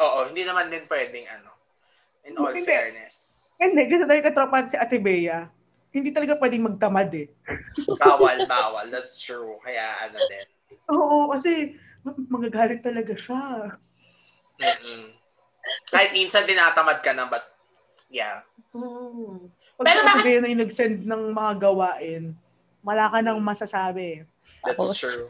[0.00, 1.51] Oo, hindi naman din pwedeng ano.
[2.22, 2.64] In all Hindi.
[2.64, 3.14] fairness.
[3.58, 5.46] Hindi, kasi talaga katropa natin si Ate Bea.
[5.92, 7.28] Hindi talaga pwedeng magtamad eh.
[8.00, 8.86] Bawal, bawal.
[8.88, 9.60] That's true.
[9.60, 10.46] Kaya ano din.
[10.88, 11.76] Oo, kasi
[12.26, 13.76] magagalit talaga siya.
[14.56, 15.12] Mm-mm.
[15.92, 17.44] Kahit minsan tinatamad ka na, but
[18.08, 18.40] yeah.
[18.72, 19.46] Oo.
[19.76, 22.34] Pag Pero Pero bakit- Bea na yung nag-send ng mga gawain,
[22.80, 24.24] wala ka nang masasabi.
[24.64, 25.28] That's Tapos- true.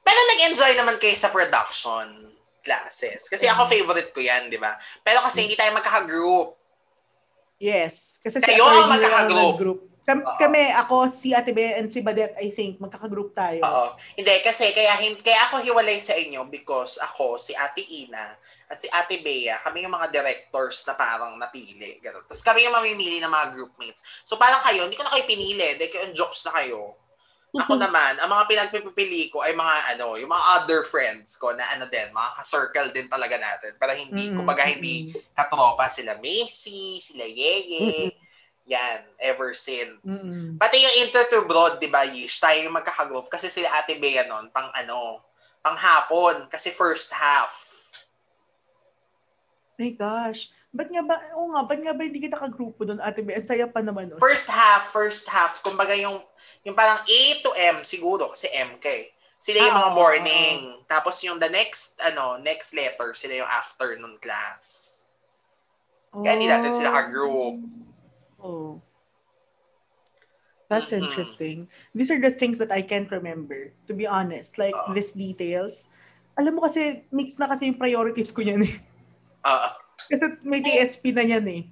[0.00, 3.26] Pero nag-enjoy naman kayo sa production classes.
[3.26, 3.70] Kasi ako Mm.
[3.70, 4.74] favorite ko yan, di ba?
[5.00, 6.56] Pero kasi hindi tayo magkaka-group.
[7.58, 8.16] Yes.
[8.18, 9.56] Kasi Kayo ang magkaka-group.
[9.56, 9.80] group.
[10.00, 10.38] Kam- Oo.
[10.40, 13.60] kami, ako, si Ate Bea and si Badet, I think, magkaka-group tayo.
[13.60, 13.86] Oo.
[14.16, 18.32] Hindi, kasi kaya, kaya ako hiwalay sa inyo because ako, si Ate Ina,
[18.66, 22.00] at si Ate Bea, kami yung mga directors na parang napili.
[22.00, 22.24] Ganun.
[22.24, 24.00] Tapos kami yung mamimili ng mga groupmates.
[24.24, 25.76] So parang kayo, hindi ko na kayo pinili.
[25.76, 26.96] Dahil kayo yung jokes na kayo.
[27.50, 31.66] Ako naman, ang mga pinagpipili ko ay mga ano, yung mga other friends ko na
[31.74, 33.74] ano din, mga ka-circle din talaga natin.
[33.74, 34.38] Pero hindi, Mm-mm.
[34.38, 38.14] kumbaga hindi katropa sila Macy, sila Yeye.
[38.70, 39.98] Yan, ever since.
[40.06, 40.54] Mm-mm.
[40.54, 42.38] Pati yung Inter to Broad, di ba, Yish?
[42.38, 43.26] Tayo yung magkakagroup.
[43.26, 45.26] Kasi sila Ate Bea nun, pang ano,
[45.58, 46.46] pang hapon.
[46.46, 47.50] Kasi first half.
[49.80, 50.52] My gosh.
[50.76, 53.40] Ba't nga ba, oo nga, ba't nga ba hindi ka nakagrupo doon, Ate Bea?
[53.40, 54.20] Saya pa naman nun.
[54.20, 55.64] First half, first half.
[55.64, 56.20] Kumbaga yung,
[56.68, 59.08] yung parang A to M siguro, kasi M ka eh.
[59.40, 60.58] Sila yung Ah, mga morning.
[60.84, 65.08] Tapos yung the next, ano, next letter, sila yung afternoon class.
[66.12, 67.64] Kaya hindi natin sila ka-group.
[68.36, 68.84] Oh.
[70.68, 71.08] That's Mhm.
[71.08, 71.58] interesting.
[71.96, 74.60] These are the things that I can't remember, to be honest.
[74.60, 74.92] Like, Oo.
[74.92, 75.88] these details.
[76.38, 78.76] Alam mo kasi, mix na kasi yung priorities ko yan eh.
[79.44, 79.76] Ah,
[80.10, 81.62] Kasi may TSP na yan eh.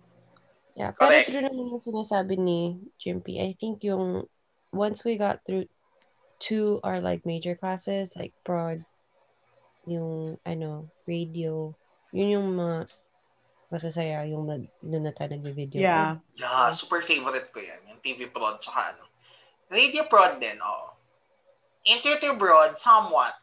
[0.79, 1.27] Yeah, pero Correct.
[1.35, 3.43] true naman yung sinasabi ni Jimpy.
[3.43, 4.31] I think yung
[4.71, 5.67] once we got through
[6.47, 8.87] to our like major classes, like prod,
[9.91, 11.75] yung ano, radio,
[12.15, 12.87] yun yung mga
[13.69, 15.83] masasaya yung nag, doon na tayo nag-video.
[15.83, 16.23] Yeah.
[16.39, 17.85] yeah, super favorite ko yan.
[17.91, 19.05] Yung TV prod, tsaka ano.
[19.69, 20.97] Radio prod din, oo.
[21.85, 23.37] Inter to broad, somewhat.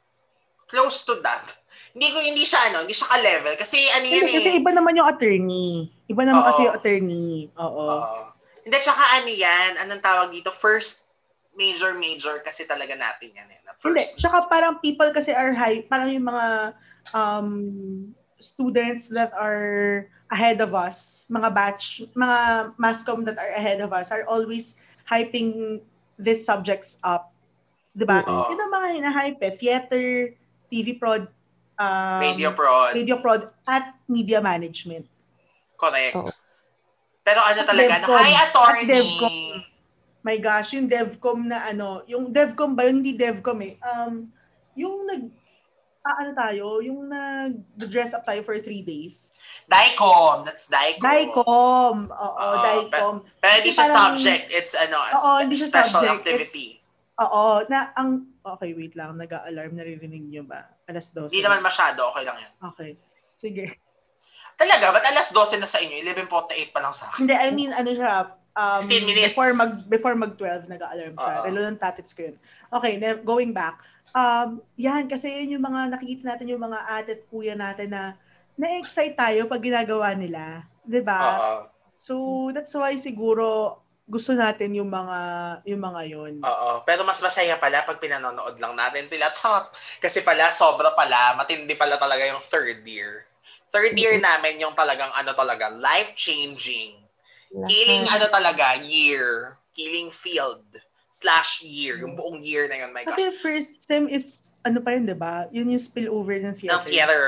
[0.70, 1.46] Close to that.
[1.96, 3.56] Hindi ko, hindi siya, ano, hindi siya ka-level.
[3.56, 4.36] Kasi ano yan Kasi, eh.
[4.36, 5.88] kasi iba naman yung attorney.
[6.12, 6.48] Iba naman Oo.
[6.52, 7.48] kasi yung attorney.
[7.56, 7.88] Oo.
[7.88, 8.20] Oo.
[8.68, 11.08] Hindi, tsaka ano yan, anong tawag dito, first
[11.56, 13.60] major major kasi talaga natin yan eh.
[13.64, 14.04] Na Hindi.
[14.04, 16.76] First, Tsaka parang people kasi are high, parang yung mga
[17.16, 17.50] um,
[18.44, 20.06] students that are
[20.36, 24.76] ahead of us, mga batch, mga mascom that are ahead of us are always
[25.08, 25.80] hyping
[26.20, 27.32] these subjects up.
[27.96, 28.20] Diba?
[28.28, 28.52] Oo.
[28.52, 29.54] Yun ang mga hinahype eh.
[29.56, 30.06] Theater,
[30.76, 31.24] TV prod,
[31.80, 35.08] um, radio prod, radio prod, at media management.
[35.76, 36.16] correct.
[36.16, 36.28] Oo.
[37.24, 38.20] Pero ano At talaga, Devcom.
[38.20, 38.84] hi attorney.
[38.84, 39.36] At Devcom.
[40.22, 43.00] My gosh, yung DevCom na ano, yung DevCom ba yun?
[43.00, 43.78] Hindi DevCom eh.
[43.80, 44.30] Um,
[44.74, 45.30] yung nag,
[46.02, 49.30] ah, ano tayo, yung nag-dress up tayo for three days.
[49.66, 51.02] Dicom, that's Dicom.
[51.02, 51.98] Dicom.
[52.10, 53.16] Oo, Oo, Dicom.
[53.38, 56.75] Pero hindi siya Parang- subject, it's ano, a Oo, hindi siya special subject, activity.
[57.16, 60.68] Oo, na ang, okay, wait lang, nag-alarm, naririnig nyo ba?
[60.92, 61.32] Alas 12.
[61.32, 62.54] Hindi naman masyado, okay lang yan.
[62.76, 62.92] Okay,
[63.32, 63.80] sige.
[64.60, 65.96] Talaga, ba't alas 12 na sa inyo?
[66.04, 67.24] 11.48 pa lang sa akin.
[67.24, 69.32] Hindi, I mean, ano siya, um, 15 minutes.
[69.32, 71.36] before mag before mag 12 nag-alarm siya.
[71.40, 71.46] Oo.
[71.48, 72.36] Relo ng tatits ko yun.
[72.72, 73.80] Okay, na, going back.
[74.16, 78.16] Um, yan kasi yun yung mga nakikita natin yung mga ate at kuya natin na
[78.56, 81.20] na-excite tayo pag ginagawa nila, 'di ba?
[81.20, 81.56] Oo.
[82.00, 82.14] So
[82.56, 85.20] that's why siguro gusto natin yung mga
[85.66, 86.34] yung mga yun.
[86.46, 86.86] Oo.
[86.86, 89.34] Pero mas masaya pala pag pinanonood lang natin sila.
[89.34, 89.74] Chot!
[89.98, 93.26] Kasi pala, sobra pala, matindi pala talaga yung third year.
[93.74, 97.02] Third year namin yung talagang ano talaga, life-changing.
[97.66, 99.58] Killing ano talaga, year.
[99.74, 100.64] Killing field
[101.10, 101.98] slash year.
[102.00, 103.16] Yung buong year na yun, my gosh.
[103.16, 105.48] Kasi first sem is, ano pa yun, di ba?
[105.50, 106.78] Yun yung spillover ng theater.
[106.78, 107.26] ng theater.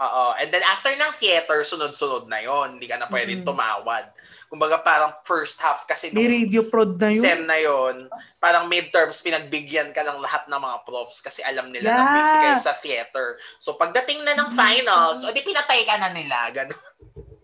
[0.00, 0.32] Oo.
[0.32, 3.46] And then after ng theater, sunod-sunod na yon Hindi ka na pwedeng Mhm.
[3.46, 4.08] tumawad.
[4.48, 7.20] Kumbaga parang first half kasi May nung radio prod na yun.
[7.22, 8.08] sem na yon
[8.40, 12.16] parang midterms, pinagbigyan ka ng lahat ng mga profs kasi alam nila na Yeah.
[12.16, 13.36] busy kayo sa theater.
[13.60, 14.56] So pagdating na ng Mhm.
[14.56, 16.48] finals, o di pinatay ka na nila.
[16.48, 16.80] Ganun.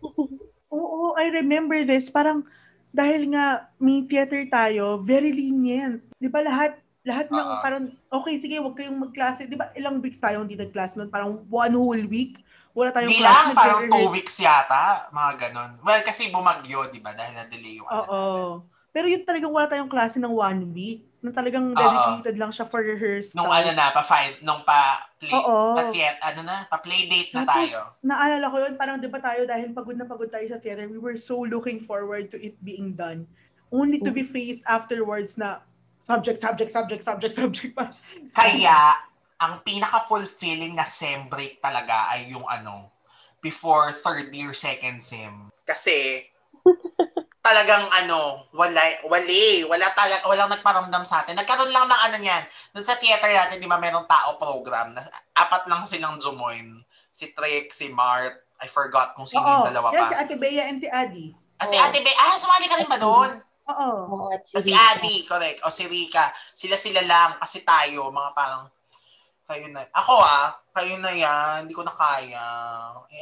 [0.73, 2.09] Oo, I remember this.
[2.09, 2.43] Parang,
[2.91, 6.01] dahil nga may theater tayo, very lenient.
[6.17, 7.63] Di ba lahat, lahat ng Oo.
[7.63, 9.47] parang, okay, sige, huwag kayong magklase.
[9.47, 11.07] Di ba ilang weeks tayo hindi nag-class nun?
[11.07, 12.41] Parang one whole week.
[12.77, 13.33] Wala tayong Hindi class.
[13.33, 15.09] lang, parang two weeks yata.
[15.09, 15.71] Mga ganun.
[15.81, 17.17] Well, kasi bumagyo, di ba?
[17.17, 18.13] Dahil na-delay yung ano Oo.
[18.13, 18.93] natin.
[18.93, 21.09] Pero yun talagang wala tayong klase ng one week.
[21.25, 23.35] Na talagang dedicated lang siya for rehearsals.
[23.35, 25.75] Nung ano na, pa-find, nung pa-play, Oo.
[25.75, 27.81] pa-theat, ano na, pa-play date na Tapos, tayo.
[28.05, 31.01] naalala ko yun, parang di ba tayo, dahil pagod na pagod tayo sa theater, we
[31.01, 33.25] were so looking forward to it being done.
[33.75, 35.65] Only to be faced afterwards na
[35.99, 37.73] subject, subject, subject, subject, subject.
[37.75, 37.91] pa.
[38.31, 38.95] Kaya,
[39.37, 42.89] ang pinaka-fulfilling na sem break talaga ay yung ano,
[43.45, 45.53] before third year, second sem.
[45.63, 46.25] Kasi,
[47.47, 51.39] talagang ano, wala, wali, wala talaga, walang nagparamdam sa atin.
[51.39, 52.43] Nagkaroon lang ng ano niyan.
[52.75, 55.05] Doon sa theater natin, di ba, merong tao program na
[55.37, 56.83] apat lang silang jumoin.
[57.15, 60.25] Si Trick, si Mart, I forgot kung sino yung dalawa si pa.
[60.27, 61.27] Ate Bea and si Adi.
[61.61, 61.85] Ah, si Oo.
[61.87, 63.31] Ate Be, ah, sumali ka rin ba doon?
[63.69, 63.89] Oo.
[64.11, 64.97] Oo, at Ah, si Rika.
[64.97, 65.59] Adi, correct.
[65.63, 66.33] O si Rika.
[66.53, 67.37] Sila-sila lang.
[67.37, 68.65] Kasi tayo, mga parang,
[69.47, 69.87] kayo na.
[69.95, 71.67] Ako ah, kayo na yan.
[71.67, 72.45] Hindi ko na kaya.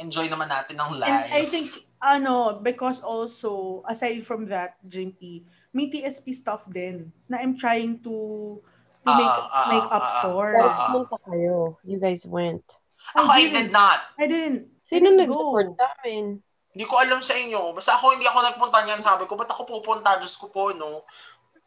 [0.01, 1.07] Enjoy naman natin ang life.
[1.07, 1.69] And I think,
[2.01, 8.15] ano, because also, aside from that, Jimpy, may TSP stuff din na I'm trying to
[9.05, 10.45] to Ah, make ah, make up ah, for.
[10.49, 10.79] Dahil Ah.
[10.89, 11.57] pumunta kayo.
[11.85, 12.65] You guys went.
[13.13, 14.01] Ako, I did not.
[14.17, 14.65] I didn't.
[14.81, 15.53] Sino I didn't go.
[15.53, 16.25] nag-report sa amin?
[16.75, 17.61] Hindi ko alam sa inyo.
[17.71, 18.99] Basta ako, hindi ako nagpunta niyan.
[18.99, 20.17] Sabi ko, ba't ako pupunta?
[20.19, 21.05] Diyos ko po, no?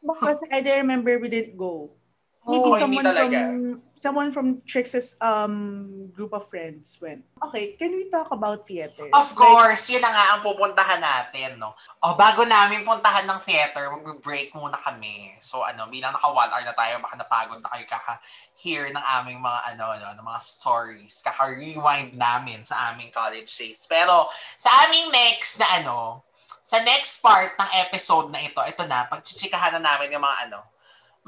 [0.03, 1.98] Because I don't remember we didn't go.
[2.49, 3.53] Maybe hindi someone from
[3.99, 7.21] someone from Trix's um group of friends went.
[7.45, 9.11] Okay, can we talk about theater?
[9.13, 11.77] Of course, yun na nga ang pupuntahan natin, no?
[12.01, 15.37] O, bago namin puntahan ng theater, mag-break muna kami.
[15.45, 19.39] So, ano, bilang naka one hour na tayo, baka napagod na kayo kaka-hear ng aming
[19.45, 21.21] mga, ano, ano, ng mga stories.
[21.21, 23.85] Kaka-rewind namin sa aming college days.
[23.85, 26.25] Pero, sa aming next na, ano,
[26.65, 30.65] sa next part ng episode na ito, ito na, pagchichikahan na namin yung mga, ano,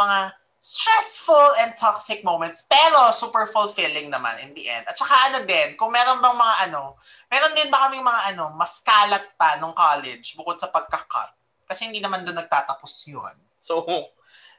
[0.01, 4.85] mga stressful and toxic moments, pero super fulfilling naman in the end.
[4.85, 7.01] At saka ano din, kung meron bang mga ano,
[7.33, 11.33] meron din ba kaming mga ano, mas kalat pa nung college bukod sa pagkakat?
[11.65, 13.33] Kasi hindi naman doon nagtatapos yun.
[13.57, 13.89] So,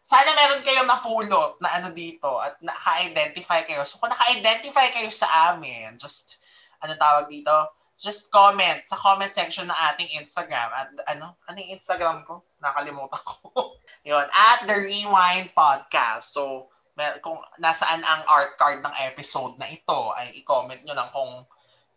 [0.01, 3.85] sana meron kayong napulot na ano dito at naka-identify kayo.
[3.85, 6.41] So, kung naka-identify kayo sa amin, just,
[6.81, 7.53] ano tawag dito?
[8.01, 10.73] Just comment sa comment section ng ating Instagram.
[10.73, 11.37] At ano?
[11.45, 12.49] Ano Instagram ko?
[12.57, 13.77] Nakalimutan ko.
[14.09, 14.25] Yun.
[14.33, 16.33] At The Rewind Podcast.
[16.33, 16.73] So,
[17.21, 21.45] kung nasaan ang art card ng episode na ito, ay i-comment nyo lang kung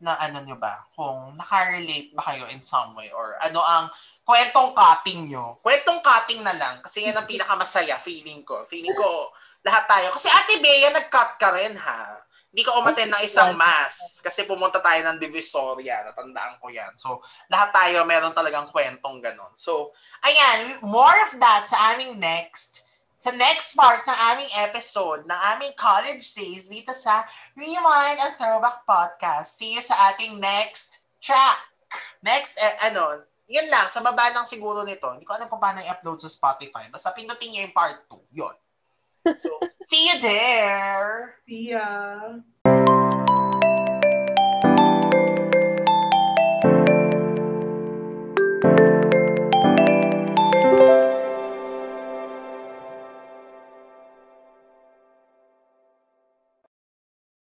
[0.05, 3.88] na ano nyo ba, kung nakarelate ba kayo in some way or ano ang
[4.20, 5.57] kwentong cutting nyo.
[5.64, 8.68] Kwentong cutting na lang kasi yan ang pinakamasaya feeling ko.
[8.68, 9.32] Feeling ko
[9.64, 10.12] lahat tayo.
[10.12, 12.20] Kasi Ate Bea, nag-cut ka rin ha.
[12.55, 16.07] Hindi ka umaten ng isang mass kasi pumunta tayo ng Divisoria.
[16.07, 16.94] Natandaan ko yan.
[16.94, 17.18] So,
[17.50, 19.50] lahat tayo meron talagang kwentong ganon.
[19.59, 19.90] So,
[20.22, 22.86] ayan, more of that sa aming next
[23.18, 27.26] sa next part ng aming episode ng aming college days dito sa
[27.59, 29.59] Rewind and Throwback Podcast.
[29.59, 31.59] See you sa ating next track.
[32.22, 35.11] Next, eh, ano, yun lang, sa baba lang siguro nito.
[35.11, 36.86] Hindi ko alam kung paano i-upload sa Spotify.
[36.92, 38.44] Basta pindutin niyo yung part 2.
[38.44, 38.55] Yun.
[39.38, 39.50] So,
[39.82, 41.36] see you there!
[41.48, 42.40] See ya.